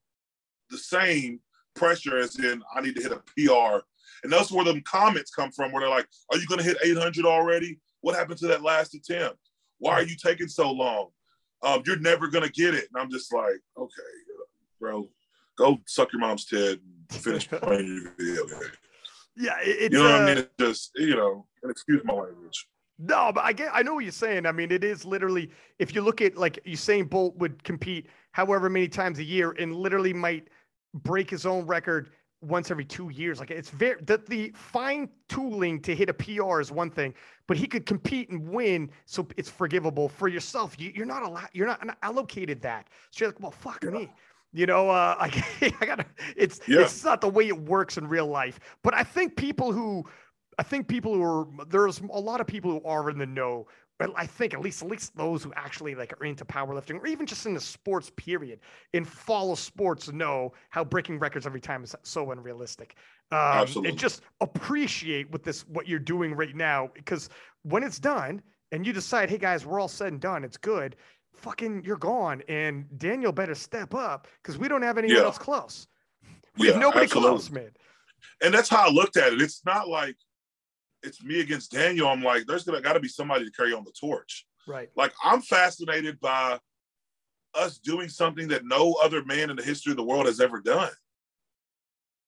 [0.69, 1.39] the same
[1.75, 3.83] pressure as in I need to hit a PR.
[4.23, 7.25] And that's where them comments come from, where they're like, Are you gonna hit 800
[7.25, 7.79] already?
[8.01, 9.37] What happened to that last attempt?
[9.79, 11.09] Why are you taking so long?
[11.63, 12.87] Um, you're never gonna get it.
[12.93, 13.91] And I'm just like, okay,
[14.79, 15.07] bro,
[15.57, 18.71] go suck your mom's tit and finish playing your video game.
[19.37, 19.57] Yeah.
[19.61, 20.37] it- You know what uh, I mean?
[20.39, 22.67] It's just, you know, and excuse my language.
[22.99, 24.45] No, but I get I know what you're saying.
[24.45, 25.49] I mean, it is literally
[25.79, 29.75] if you look at like Usain Bolt would compete however many times a year and
[29.75, 30.47] literally might
[30.93, 33.39] break his own record once every two years.
[33.39, 37.13] Like it's very that the fine tooling to hit a PR is one thing,
[37.47, 40.75] but he could compete and win, so it's forgivable for yourself.
[40.79, 41.49] You, you're not allowed.
[41.53, 42.87] You're not allocated that.
[43.11, 43.91] So you're like, well, fuck Yeah.
[43.91, 44.11] me.
[44.53, 45.45] You know, uh, I,
[45.81, 46.05] I gotta.
[46.35, 46.81] It's Yeah.
[46.81, 48.59] it's not the way it works in real life.
[48.83, 50.03] But I think people who
[50.57, 53.67] I think people who are there's a lot of people who are in the know.
[54.07, 57.07] But I think at least at least those who actually like are into powerlifting or
[57.07, 58.59] even just in the sports period
[58.93, 62.95] and follow sports know how breaking records every time is so unrealistic.
[63.31, 63.89] Um, Absolutely.
[63.91, 67.29] And just appreciate what this what you're doing right now because
[67.63, 68.41] when it's done
[68.71, 70.95] and you decide, hey guys, we're all said and done, it's good.
[71.33, 75.23] Fucking, you're gone, and Daniel better step up because we don't have anyone Yeah.
[75.23, 75.87] else close.
[76.57, 77.29] We have Yeah, nobody absolutely.
[77.31, 77.71] close, man.
[78.43, 79.41] and that's how I looked at it.
[79.41, 80.15] It's not like
[81.03, 82.07] it's me against Daniel.
[82.07, 84.45] I'm like, there's gonna got to be somebody to carry on the torch.
[84.67, 84.89] Right.
[84.95, 86.59] Like I'm fascinated by
[87.55, 90.61] us doing something that no other man in the history of the world has ever
[90.61, 90.91] done.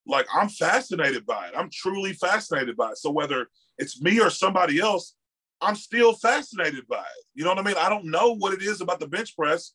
[0.06, 1.54] Like I'm fascinated by it.
[1.56, 2.98] I'm truly fascinated by it.
[2.98, 3.48] So whether
[3.78, 5.16] it's me or somebody else,
[5.62, 7.26] I'm still fascinated by it.
[7.36, 7.76] You know what I mean?
[7.78, 9.74] I don't know what it is about the bench press.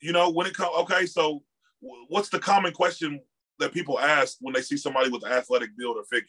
[0.00, 1.42] You know, when it comes, okay, so
[2.08, 3.20] what's the common question
[3.58, 6.28] that people ask when they see somebody with an athletic build or figure?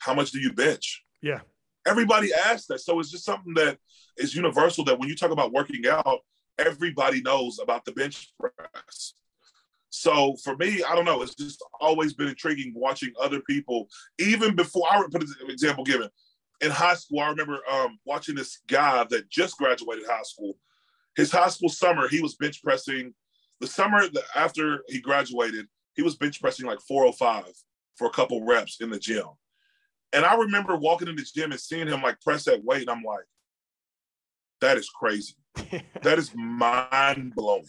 [0.00, 1.04] How much do you bench?
[1.22, 1.40] Yeah.
[1.86, 2.80] Everybody asks that.
[2.80, 3.78] So it's just something that
[4.16, 6.20] is universal that when you talk about working out,
[6.58, 9.14] everybody knows about the bench press.
[9.90, 11.22] So for me, I don't know.
[11.22, 13.88] It's just always been intriguing watching other people,
[14.18, 16.08] even before I put an example given.
[16.60, 20.54] In high school, I remember um, watching this guy that just graduated high school.
[21.16, 23.14] His high school summer, he was bench pressing.
[23.60, 24.02] The summer
[24.34, 27.52] after he graduated, he was bench pressing like 405
[27.96, 29.24] for a couple reps in the gym.
[30.12, 32.90] And I remember walking in the gym and seeing him like press that weight, and
[32.90, 33.24] I'm like,
[34.60, 35.34] that is crazy.
[36.02, 37.64] That is mind blowing.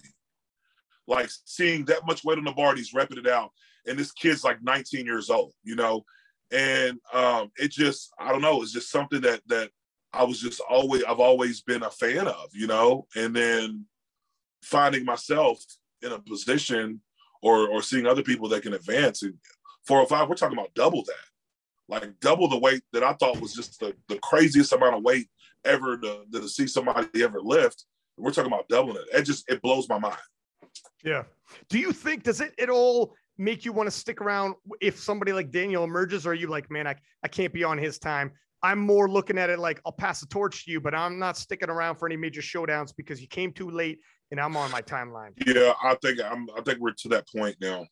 [1.07, 3.51] Like seeing that much weight on the bar, and he's repping it out,
[3.87, 6.03] and this kid's like 19 years old, you know.
[6.51, 9.69] And um, it just, I don't know, it's just something that that
[10.13, 13.07] I was just always, I've always been a fan of, you know.
[13.15, 13.85] And then
[14.63, 15.59] finding myself
[16.01, 17.01] in a position
[17.41, 19.33] or or seeing other people that can advance and
[19.87, 21.30] 405, we're talking about double that,
[21.91, 25.27] like double the weight that I thought was just the, the craziest amount of weight
[25.65, 27.85] ever to, to see somebody ever lift.
[28.17, 29.19] We're talking about doubling it.
[29.19, 30.17] It just it blows my mind.
[31.03, 31.23] Yeah.
[31.69, 35.33] Do you think does it at all make you want to stick around if somebody
[35.33, 38.31] like Daniel emerges, or are you like, man, I, I can't be on his time?
[38.63, 41.35] I'm more looking at it like I'll pass the torch to you, but I'm not
[41.35, 44.81] sticking around for any major showdowns because you came too late and I'm on my
[44.81, 45.31] timeline.
[45.45, 47.85] Yeah, I think I'm I think we're to that point now.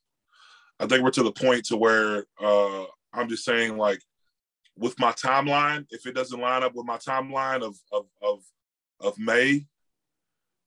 [0.80, 4.01] I think we're to the point to where uh I'm just saying like
[4.78, 8.43] with my timeline, if it doesn't line up with my timeline of of of
[9.01, 9.66] of May,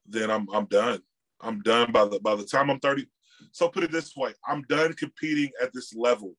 [0.06, 1.00] then I'm I'm done.
[1.40, 3.06] I'm done by the by the time I'm 30.
[3.50, 6.34] So put it this way, I'm done competing at this level.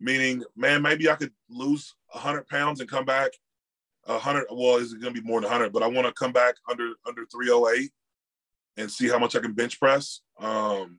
[0.00, 3.30] Meaning, man, maybe I could lose 100 pounds and come back
[4.04, 4.46] 100.
[4.50, 5.72] Well, is it going to be more than 100?
[5.72, 7.90] But I want to come back under under 308
[8.78, 10.20] and see how much I can bench press.
[10.40, 10.98] Um,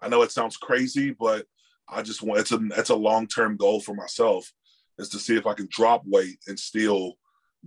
[0.00, 1.46] I know it sounds crazy, but
[1.88, 4.50] I just want it's a it's a long term goal for myself
[4.98, 7.14] is to see if I can drop weight and still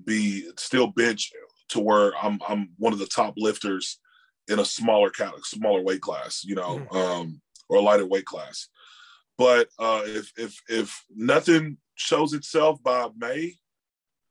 [0.06, 1.32] be still bench
[1.70, 4.00] to where I'm I'm one of the top lifters
[4.48, 6.98] in a smaller cat smaller weight class, you know, mm-hmm.
[6.98, 8.70] um, or a lighter weight class.
[9.38, 13.56] But uh, if if if nothing shows itself by May,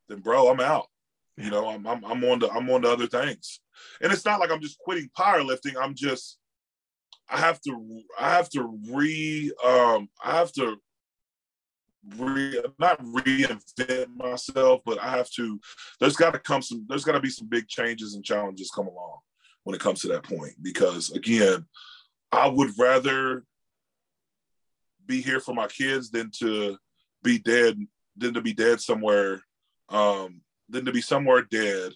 [0.09, 0.87] then bro, I'm out.
[1.37, 3.61] You know, I'm I'm, I'm on to I'm on to other things.
[4.01, 5.75] And it's not like I'm just quitting powerlifting.
[5.79, 6.39] I'm just
[7.29, 10.77] I have to I have to re um I have to
[12.17, 15.61] re not reinvent myself, but I have to
[16.01, 19.19] there's gotta come some there's gotta be some big changes and challenges come along
[19.65, 20.55] when it comes to that point.
[20.63, 21.67] Because again,
[22.31, 23.45] I would rather
[25.07, 26.77] be here for my kids than to
[27.23, 27.79] be dead
[28.17, 29.41] than to be dead somewhere
[29.89, 31.93] um than to be somewhere dead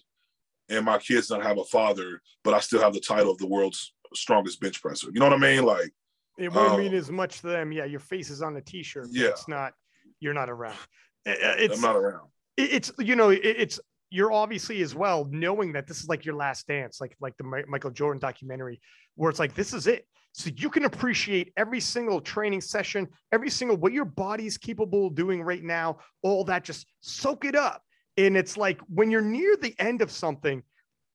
[0.69, 3.47] and my kids not have a father but i still have the title of the
[3.47, 5.07] world's strongest bench presser.
[5.13, 5.63] You know what i mean?
[5.63, 5.91] Like
[6.37, 7.71] it won't um, mean as much to them.
[7.71, 9.29] Yeah your face is on the t-shirt yeah.
[9.29, 9.73] it's not
[10.19, 10.77] you're not around.
[11.25, 12.29] It's i'm not around.
[12.57, 16.67] it's you know it's you're obviously as well knowing that this is like your last
[16.67, 18.81] dance like like the michael jordan documentary
[19.15, 20.07] where it's like this is it.
[20.33, 25.15] So you can appreciate every single training session, every single what your body's capable of
[25.15, 27.83] doing right now, all that, just soak it up.
[28.17, 30.63] And it's like when you're near the end of something,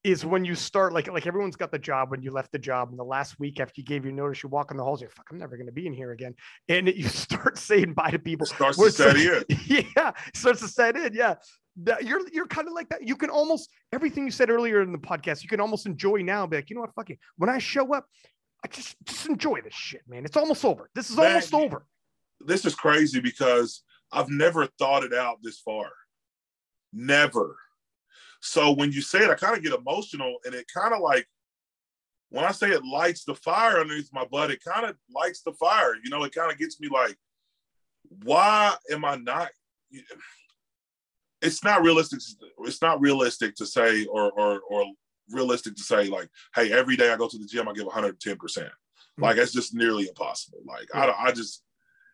[0.07, 2.91] is when you start like like everyone's got the job when you left the job
[2.91, 5.11] and the last week after you gave your notice you walk in the halls you're
[5.11, 6.35] fuck I'm never going to be in here again
[6.69, 9.45] and you start saying bye to people starts to set in
[9.97, 11.35] yeah starts to set in yeah
[12.01, 14.99] you're you're kind of like that you can almost everything you said earlier in the
[14.99, 17.93] podcast you can almost enjoy now be like you know what fucking when I show
[17.93, 18.07] up
[18.65, 20.25] I just just enjoy this shit, man.
[20.25, 20.91] It's almost over.
[20.95, 21.87] This is man, almost over.
[22.41, 23.83] This is crazy because
[24.13, 25.91] I've never thought it out this far.
[26.93, 27.57] Never.
[28.47, 31.27] So when you say it, I kind of get emotional, and it kind of like
[32.31, 35.53] when I say it lights the fire underneath my butt, it kind of lights the
[35.53, 35.95] fire.
[36.03, 37.17] You know, it kind of gets me like,
[38.23, 39.49] why am I not?
[41.43, 42.21] It's not realistic.
[42.61, 44.85] It's not realistic to say or or or
[45.31, 48.37] realistic to say like, hey, every day I go to the gym, I give 110
[48.37, 48.69] percent.
[48.69, 49.25] Mm-hmm.
[49.25, 50.59] Like that's just nearly impossible.
[50.65, 51.65] Like I, I just,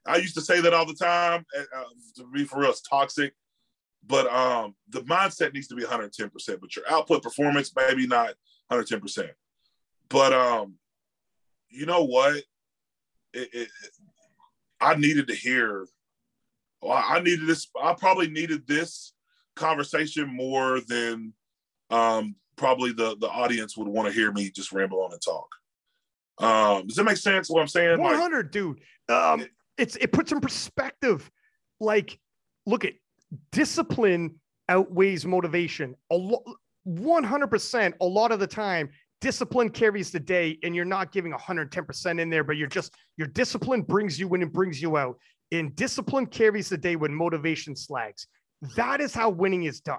[0.06, 1.44] I used to say that all the time.
[1.56, 1.84] Uh,
[2.16, 3.34] to be for real, it's toxic.
[4.06, 6.60] But um, the mindset needs to be 110 percent.
[6.60, 8.34] But your output performance, maybe not
[8.68, 9.30] 110 percent.
[10.08, 10.74] But um,
[11.68, 12.36] you know what?
[13.32, 13.68] It, it,
[14.80, 15.86] I needed to hear.
[16.80, 17.68] Well, I needed this.
[17.80, 19.12] I probably needed this
[19.54, 21.32] conversation more than
[21.90, 25.48] um, probably the the audience would want to hear me just ramble on and talk.
[26.38, 27.48] Um, does that make sense?
[27.48, 28.00] What I'm saying?
[28.00, 28.80] One hundred, like, dude.
[29.08, 29.46] Um,
[29.78, 31.30] it's it puts in perspective.
[31.80, 32.18] Like,
[32.66, 32.94] look at
[33.50, 34.34] discipline
[34.68, 35.94] outweighs motivation.
[36.10, 36.42] A lot,
[36.84, 37.94] one hundred percent.
[38.00, 41.72] A lot of the time, discipline carries the day, and you're not giving one hundred
[41.72, 44.96] ten percent in there, but you're just your discipline brings you in and brings you
[44.96, 45.16] out.
[45.50, 48.26] And discipline carries the day when motivation slags.
[48.76, 49.98] That is how winning is done.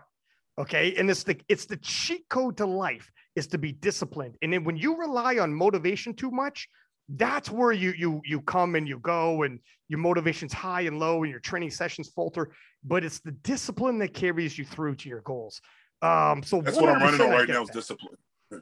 [0.58, 0.96] Okay.
[0.98, 4.36] And it's the it's the cheat code to life is to be disciplined.
[4.42, 6.68] And then when you rely on motivation too much,
[7.10, 11.24] that's where you you you come and you go and your motivation's high and low
[11.24, 12.52] and your training sessions falter.
[12.84, 15.62] But it's the discipline that carries you through to your goals.
[16.02, 18.18] Um, so that's what I'm running on right now is discipline.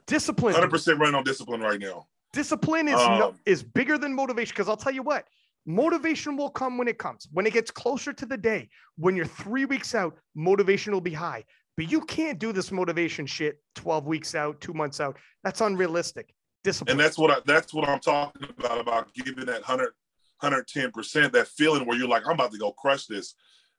[0.06, 0.56] Discipline.
[0.56, 2.08] 100% running on discipline right now.
[2.34, 5.26] Discipline is um, no, is bigger than motivation because I'll tell you what,
[5.66, 7.28] motivation will come when it comes.
[7.34, 11.14] When it gets closer to the day, when you're three weeks out, motivation will be
[11.14, 11.44] high.
[11.76, 15.18] But you can't do this motivation shit 12 weeks out, two months out.
[15.44, 16.34] That's unrealistic.
[16.64, 16.92] Discipline.
[16.92, 19.90] And that's what I, that's what I'm talking about, about giving that 100,
[20.42, 23.36] 110%, that feeling where you're like, I'm about to go crush this.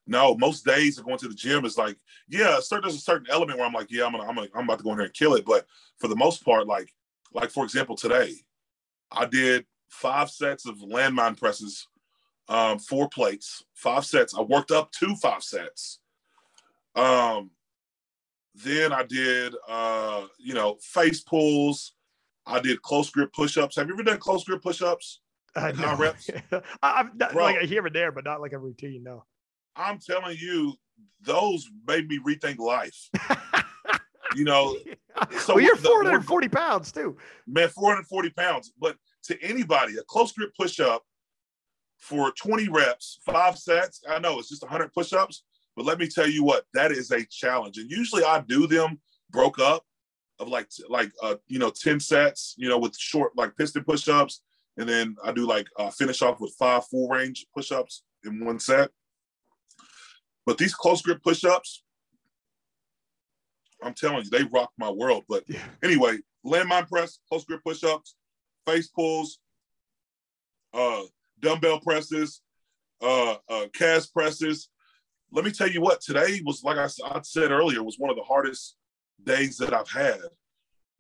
[0.07, 1.97] No, most days of going to the gym is like,
[2.29, 4.65] yeah, certain, there's a certain element where I'm like, yeah, I'm gonna, I'm gonna, I'm
[4.65, 5.45] about to go in here and kill it.
[5.45, 5.67] But
[5.99, 6.93] for the most part, like,
[7.33, 8.35] like for example, today,
[9.13, 11.87] I did five sets of landmine presses,
[12.49, 14.35] um, four plates, five sets.
[14.35, 16.01] I worked up to five sets.
[16.97, 17.51] Um,
[18.55, 21.95] then I did, uh, you know, face pulls.
[22.47, 23.77] I did close grip push-ups.
[23.77, 25.21] Have you ever done close grip push-ups?
[25.55, 25.97] Uh, no.
[25.97, 26.31] reps?
[26.83, 29.03] I've not, Bro, like here and there, but not like a routine.
[29.03, 29.25] No.
[29.77, 30.75] I'm telling you,
[31.21, 33.09] those made me rethink life.
[34.35, 34.77] you know,
[35.39, 37.17] so well, you're 440 the, pounds too.
[37.47, 38.73] Man, 440 pounds.
[38.79, 41.03] But to anybody, a close grip push-up
[41.99, 44.03] for 20 reps, five sets.
[44.09, 45.45] I know it's just 100 push-ups.
[45.77, 47.79] But let me tell you what, that is a challenge.
[47.79, 49.01] And usually I do them
[49.31, 49.85] broke up
[50.43, 54.43] of like like uh, you know 10 sets, you know, with short like piston push-ups.
[54.77, 58.59] And then I do like uh, finish off with five full range push-ups in one
[58.59, 58.91] set.
[60.45, 61.85] But these close grip push-ups,
[63.83, 65.25] I'm telling you, they rock my world.
[65.29, 65.61] But yeah.
[65.83, 68.17] anyway, landmine press, close grip push-ups,
[68.67, 69.39] face pulls,
[70.75, 71.03] uh,
[71.41, 72.41] dumbbell presses,
[73.03, 74.69] uh, uh, cast presses,
[75.33, 78.17] let me tell you what, today was, like I, I said earlier, was one of
[78.17, 78.77] the hardest
[79.25, 80.21] days that I've had.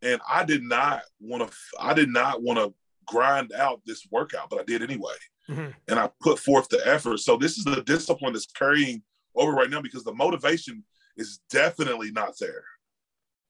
[0.02, 1.56] and I did not want to.
[1.78, 2.74] I did not want to
[3.06, 5.14] grind out this workout, but I did anyway,
[5.48, 5.70] mm-hmm.
[5.88, 7.18] and I put forth the effort.
[7.18, 9.02] So this is the discipline that's carrying
[9.34, 10.84] over right now because the motivation
[11.16, 12.64] is definitely not there.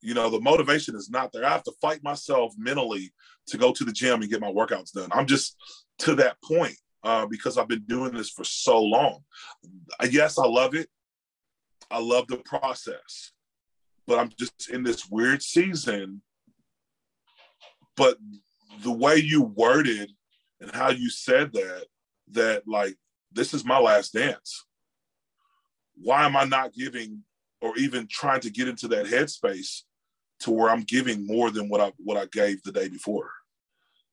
[0.00, 1.44] You know, the motivation is not there.
[1.44, 3.12] I have to fight myself mentally
[3.46, 5.08] to go to the gym and get my workouts done.
[5.12, 5.56] I'm just
[6.00, 9.20] to that point uh, because I've been doing this for so long.
[10.10, 10.88] Yes, I love it.
[11.90, 13.32] I love the process,
[14.06, 16.22] but I'm just in this weird season.
[17.96, 18.16] But
[18.82, 20.10] the way you worded
[20.60, 21.86] and how you said that,
[22.32, 22.96] that like,
[23.32, 24.64] this is my last dance.
[25.94, 27.22] Why am I not giving
[27.60, 29.82] or even trying to get into that headspace
[30.42, 33.30] to where I'm giving more than what I what I gave the day before.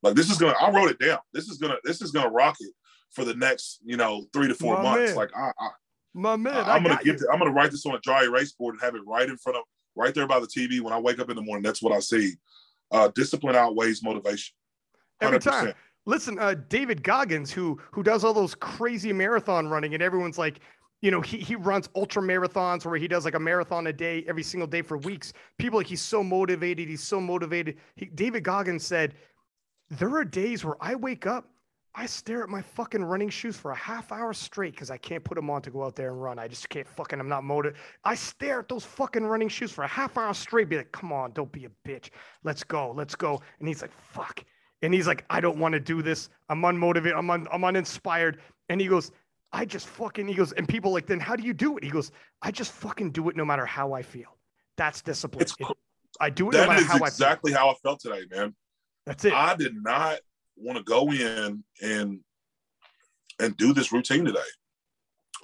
[0.04, 1.20] Like this is gonna I wrote it down.
[1.34, 2.74] This is gonna this is gonna rock it
[3.12, 5.10] for the next, you know, three to four my months.
[5.10, 5.16] Man.
[5.16, 5.70] Like I, I
[6.14, 8.76] my man, I, am gonna get I'm gonna write this on a dry erase board
[8.76, 9.64] and have it right in front of
[9.96, 11.64] right there by the TV when I wake up in the morning.
[11.64, 12.34] That's what I see.
[12.92, 14.56] Uh, discipline outweighs motivation.
[15.22, 15.26] 100%.
[15.26, 15.74] Every time.
[16.06, 20.62] Listen, uh, David Goggins, who who does all those crazy marathon running, and everyone's like,
[21.02, 24.24] you know, he he runs ultra marathons where he does like a marathon a day
[24.28, 25.34] every single day for weeks.
[25.58, 26.88] People like he's so motivated.
[26.88, 27.78] He's so motivated.
[27.96, 29.14] He, David Goggins said,
[29.90, 31.50] there are days where I wake up,
[31.96, 35.24] I stare at my fucking running shoes for a half hour straight because I can't
[35.24, 36.40] put them on to go out there and run.
[36.40, 37.20] I just can't fucking.
[37.20, 37.82] I'm not motivated.
[38.04, 40.70] I stare at those fucking running shoes for a half hour straight.
[40.70, 42.10] Be like, come on, don't be a bitch.
[42.44, 43.42] Let's go, let's go.
[43.60, 44.44] And he's like, fuck.
[44.82, 46.30] And he's like, I don't want to do this.
[46.48, 47.18] I'm unmotivated.
[47.18, 48.40] I'm un, I'm uninspired.
[48.70, 49.12] And he goes,
[49.52, 51.84] I just fucking, he goes, and people like, then how do you do it?
[51.84, 52.12] He goes,
[52.42, 54.38] I just fucking do it no matter how I feel.
[54.78, 55.48] That's discipline.
[55.60, 55.68] It,
[56.22, 57.66] I do it that no matter is how exactly I feel.
[57.66, 58.56] how I felt today, man.
[59.06, 59.34] That's it.
[59.34, 60.20] I did not
[60.60, 62.20] want to go in and
[63.40, 64.40] and do this routine today.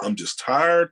[0.02, 0.92] I'm just tired.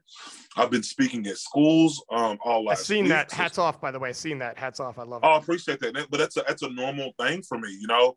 [0.56, 2.80] I've been speaking at schools um, all last.
[2.80, 3.10] I've seen week.
[3.10, 3.30] that.
[3.30, 4.10] Hats off, by the way.
[4.10, 4.56] I've seen that.
[4.56, 4.98] Hats off.
[4.98, 5.26] I love it.
[5.26, 6.06] Oh, I appreciate that.
[6.10, 8.16] But that's a that's a normal thing for me, you know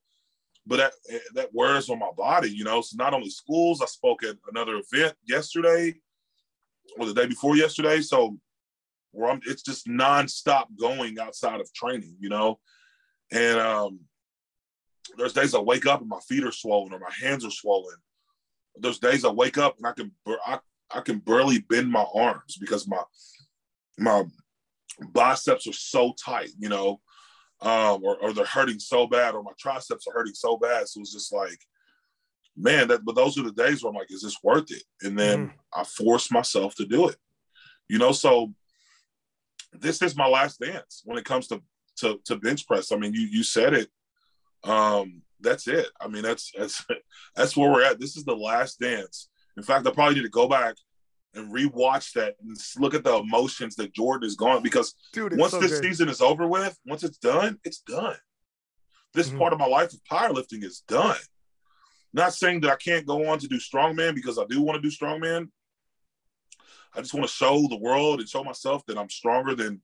[0.68, 0.94] but that
[1.34, 2.82] that wears on my body, you know.
[2.82, 5.96] So not only schools, I spoke at another event yesterday
[7.00, 8.02] or the day before yesterday.
[8.02, 8.38] So
[9.12, 12.60] where I'm, it's just nonstop going outside of training, you know.
[13.32, 14.00] And um,
[15.18, 17.96] there's days I wake up and my feet are swollen or my hands are swollen.
[18.76, 20.12] There's days I wake up and I can
[20.46, 20.60] I,
[20.92, 23.02] I can barely bend my arms because my
[23.98, 24.24] my
[25.12, 27.02] biceps are so tight, you know
[27.62, 30.88] um, or, or they're hurting so bad, or my triceps are hurting so bad.
[30.88, 31.60] So it's just like,
[32.56, 34.84] man, that but those are the days where I'm like, is this worth it?
[35.02, 35.54] And then mm.
[35.74, 37.18] I force myself to do it.
[37.90, 38.54] You know, so
[39.74, 41.62] this is my last dance when it comes to
[41.98, 42.92] to, to bench press.
[42.92, 43.90] I mean, you you said it.
[44.64, 45.88] Um, that's it.
[46.00, 46.86] I mean, that's that's
[47.36, 48.00] that's where we're at.
[48.00, 49.30] This is the last dance.
[49.56, 50.76] In fact, I probably need to go back
[51.34, 55.52] and rewatch that and look at the emotions that Jordan is going because Dude, once
[55.52, 55.84] so this good.
[55.84, 58.16] season is over with, once it's done, it's done.
[59.14, 59.40] This mm-hmm.
[59.40, 61.18] part of my life of powerlifting is done.
[62.14, 64.90] Not saying that I can't go on to do strongman because I do want to
[64.90, 65.50] do strongman.
[66.96, 69.82] I just want to show the world and show myself that I'm stronger than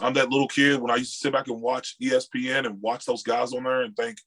[0.00, 3.04] I'm that little kid when I used to sit back and watch ESPN and watch
[3.04, 4.18] those guys on there and think,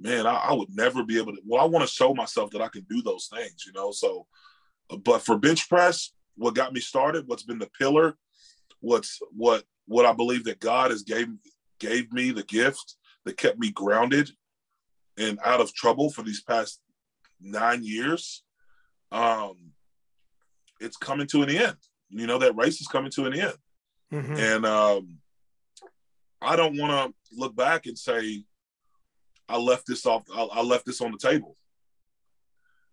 [0.00, 1.42] man, I, I would never be able to.
[1.44, 3.92] Well, I want to show myself that I can do those things, you know.
[3.92, 4.26] So
[4.98, 8.16] but for bench press, what got me started, what's been the pillar,
[8.80, 11.28] what's what what I believe that God has gave
[11.78, 14.30] gave me the gift that kept me grounded
[15.16, 16.80] and out of trouble for these past
[17.40, 18.42] nine years.
[19.10, 19.56] Um,
[20.80, 21.76] it's coming to an end.
[22.10, 23.54] You know that race is coming to an end,
[24.12, 24.36] mm-hmm.
[24.36, 25.18] and um,
[26.40, 28.44] I don't want to look back and say
[29.48, 30.24] I left this off.
[30.34, 31.56] I, I left this on the table.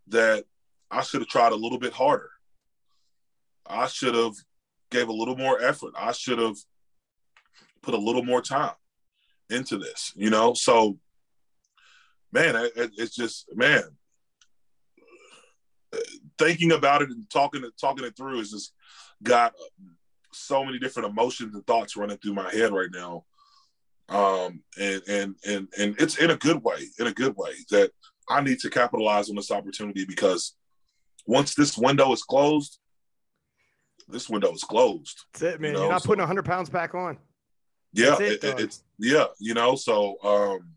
[0.07, 0.45] That
[0.89, 2.31] I should have tried a little bit harder.
[3.67, 4.33] I should have
[4.89, 5.93] gave a little more effort.
[5.95, 6.57] I should have
[7.81, 8.73] put a little more time
[9.49, 10.53] into this, you know?
[10.53, 10.97] So,
[12.31, 13.83] man, it, it's just, man,
[16.37, 18.73] thinking about it and talking it, talking it through is just
[19.21, 19.53] got
[20.31, 23.25] so many different emotions and thoughts running through my head right now.
[24.09, 27.91] Um, and, and, and, and it's in a good way, in a good way that
[28.27, 30.55] I need to capitalize on this opportunity because
[31.25, 32.79] once this window is closed,
[34.07, 35.25] this window is closed.
[35.33, 35.73] That's it, man.
[35.73, 37.17] You are not so, putting 100 pounds back on.
[37.93, 39.75] Yeah, it, it, it's yeah, you know.
[39.75, 40.73] So um,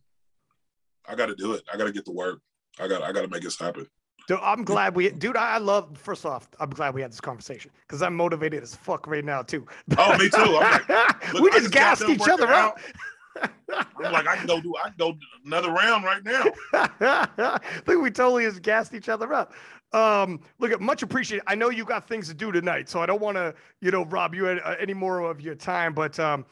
[1.07, 1.63] I got to do it.
[1.73, 2.41] I got to get to work.
[2.81, 3.87] I got I got to make this happen.
[4.29, 5.37] Dude, I'm glad we, dude.
[5.37, 5.99] I love.
[5.99, 9.43] First off, I'm glad we had this conversation because I'm motivated as fuck right now
[9.43, 9.67] too.
[9.99, 10.45] Oh, me too.
[10.45, 10.89] Like,
[11.35, 12.81] we just, just gassed each other out.
[13.41, 16.45] I'm like, I can go do, I can go another round right now.
[16.73, 19.53] I think we totally just gassed each other up.
[19.93, 21.45] Um, look, much appreciated.
[21.47, 24.05] I know you got things to do tonight, so I don't want to, you know,
[24.07, 25.93] rob you any more of your time.
[25.95, 26.47] But um,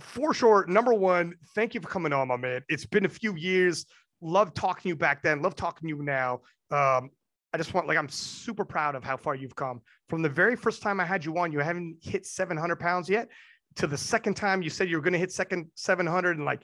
[0.00, 2.62] for sure, number one, thank you for coming on, my man.
[2.68, 3.86] It's been a few years.
[4.20, 5.42] Love talking to you back then.
[5.42, 6.40] Love talking to you now.
[6.70, 7.10] Um,
[7.52, 9.80] I just want like I'm super proud of how far you've come.
[10.08, 13.28] From the very first time I had you on, you haven't hit 700 pounds yet.
[13.76, 16.62] To the second time you said you were going to hit second 700, and like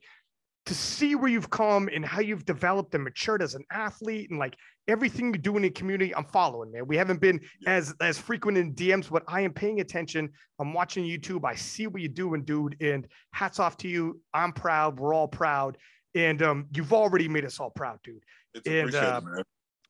[0.67, 4.39] to see where you've come and how you've developed and matured as an athlete and
[4.39, 4.57] like
[4.89, 8.57] everything you do in the community i'm following man we haven't been as as frequent
[8.59, 12.43] in dms but i am paying attention i'm watching youtube i see what you're doing
[12.43, 15.77] dude and hats off to you i'm proud we're all proud
[16.15, 18.23] and um you've already made us all proud dude
[18.55, 19.43] It's And, uh, man.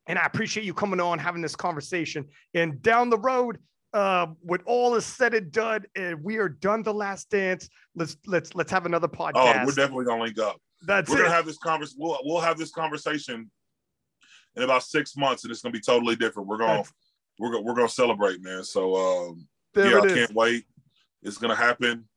[0.06, 3.58] and i appreciate you coming on having this conversation and down the road
[3.94, 8.16] uh, when all is said and done and we are done the last dance let's
[8.26, 9.32] let's let's have another podcast.
[9.34, 10.56] Oh, we're definitely gonna link up.
[10.86, 11.98] that's we're it gonna have this conversation.
[12.00, 13.50] We'll we'll have this conversation
[14.56, 16.48] in about six months, and it's gonna be totally different.
[16.48, 16.92] We're gonna That's-
[17.38, 18.64] we're gonna we're gonna celebrate, man.
[18.64, 19.46] So um,
[19.76, 20.64] yeah, I is can't wait.
[21.22, 22.08] It's gonna happen.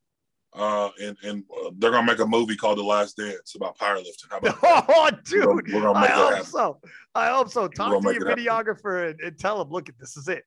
[0.56, 4.30] Uh, and and uh, they're gonna make a movie called The Last Dance about powerlifting.
[4.32, 4.86] How about that?
[4.88, 5.44] Oh, We're dude.
[5.44, 6.80] gonna- we're gonna I that hope so.
[7.14, 7.68] I hope so.
[7.68, 10.44] Talk to your videographer and, and tell him, look, at this is it.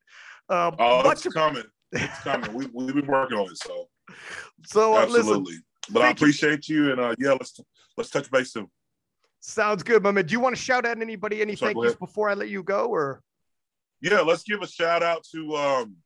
[0.48, 1.64] Um, Oh, it's coming.
[1.92, 2.52] It's coming.
[2.54, 3.88] we we've been working on it, so
[4.66, 5.54] so uh, listen, absolutely.
[5.90, 6.24] but I thank you.
[6.24, 7.58] appreciate you, and uh, yeah, let's
[7.96, 8.68] let's touch base soon.
[9.40, 10.26] sounds good, my man.
[10.26, 12.62] Do you want to shout out anybody, any Sorry, thank yous before I let you
[12.62, 12.86] go?
[12.86, 13.22] Or
[14.00, 15.96] Yeah, let's give a shout out to um,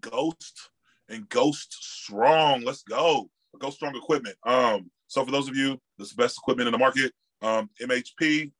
[0.00, 0.69] Ghost
[1.10, 2.62] and Ghost Strong.
[2.62, 3.28] Let's go.
[3.58, 4.36] Ghost Strong Equipment.
[4.46, 7.12] Um, so for those of you, this is the best equipment in the market.
[7.42, 8.52] Um, MHP.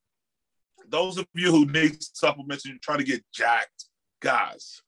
[0.88, 3.84] Those of you who need supplements and you're trying to get jacked,
[4.20, 4.82] guys,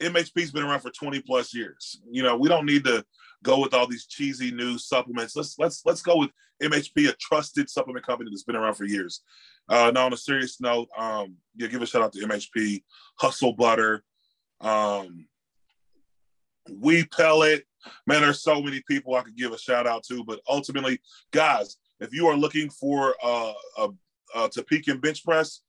[0.00, 2.00] MHP's been around for 20 plus years.
[2.10, 3.04] You know, we don't need to
[3.44, 5.36] go with all these cheesy new supplements.
[5.36, 6.30] Let's let's let's go with
[6.62, 9.22] MHP, a trusted supplement company that's been around for years.
[9.68, 12.82] Uh, now, on a serious note, um, yeah, give a shout out to MHP,
[13.18, 14.02] Hustle Butter,
[14.60, 15.26] um,
[16.70, 17.64] We Pellet.
[18.06, 21.00] Man, there's so many people I could give a shout out to, but ultimately,
[21.32, 23.88] guys, if you are looking for uh, a,
[24.34, 25.60] a to peak in bench press,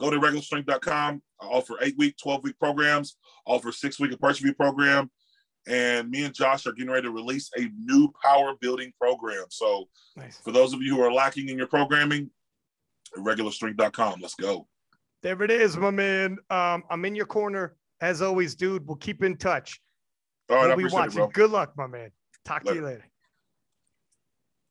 [0.00, 1.22] go to irregularstrength.com.
[1.40, 5.10] I offer eight week, 12 week programs, offer six week hypertrophy program.
[5.68, 9.44] And me and Josh are getting ready to release a new power building program.
[9.50, 10.38] So nice.
[10.38, 12.30] for those of you who are lacking in your programming,
[13.16, 14.20] irregularstrength.com.
[14.20, 14.66] Let's go.
[15.22, 16.38] There it is, my man.
[16.48, 18.86] Um, I'm in your corner as always, dude.
[18.86, 19.80] We'll keep in touch.
[20.50, 21.30] All right, we'll be appreciate it, watching.
[21.32, 22.10] Good luck, my man.
[22.44, 23.04] Talk to you later.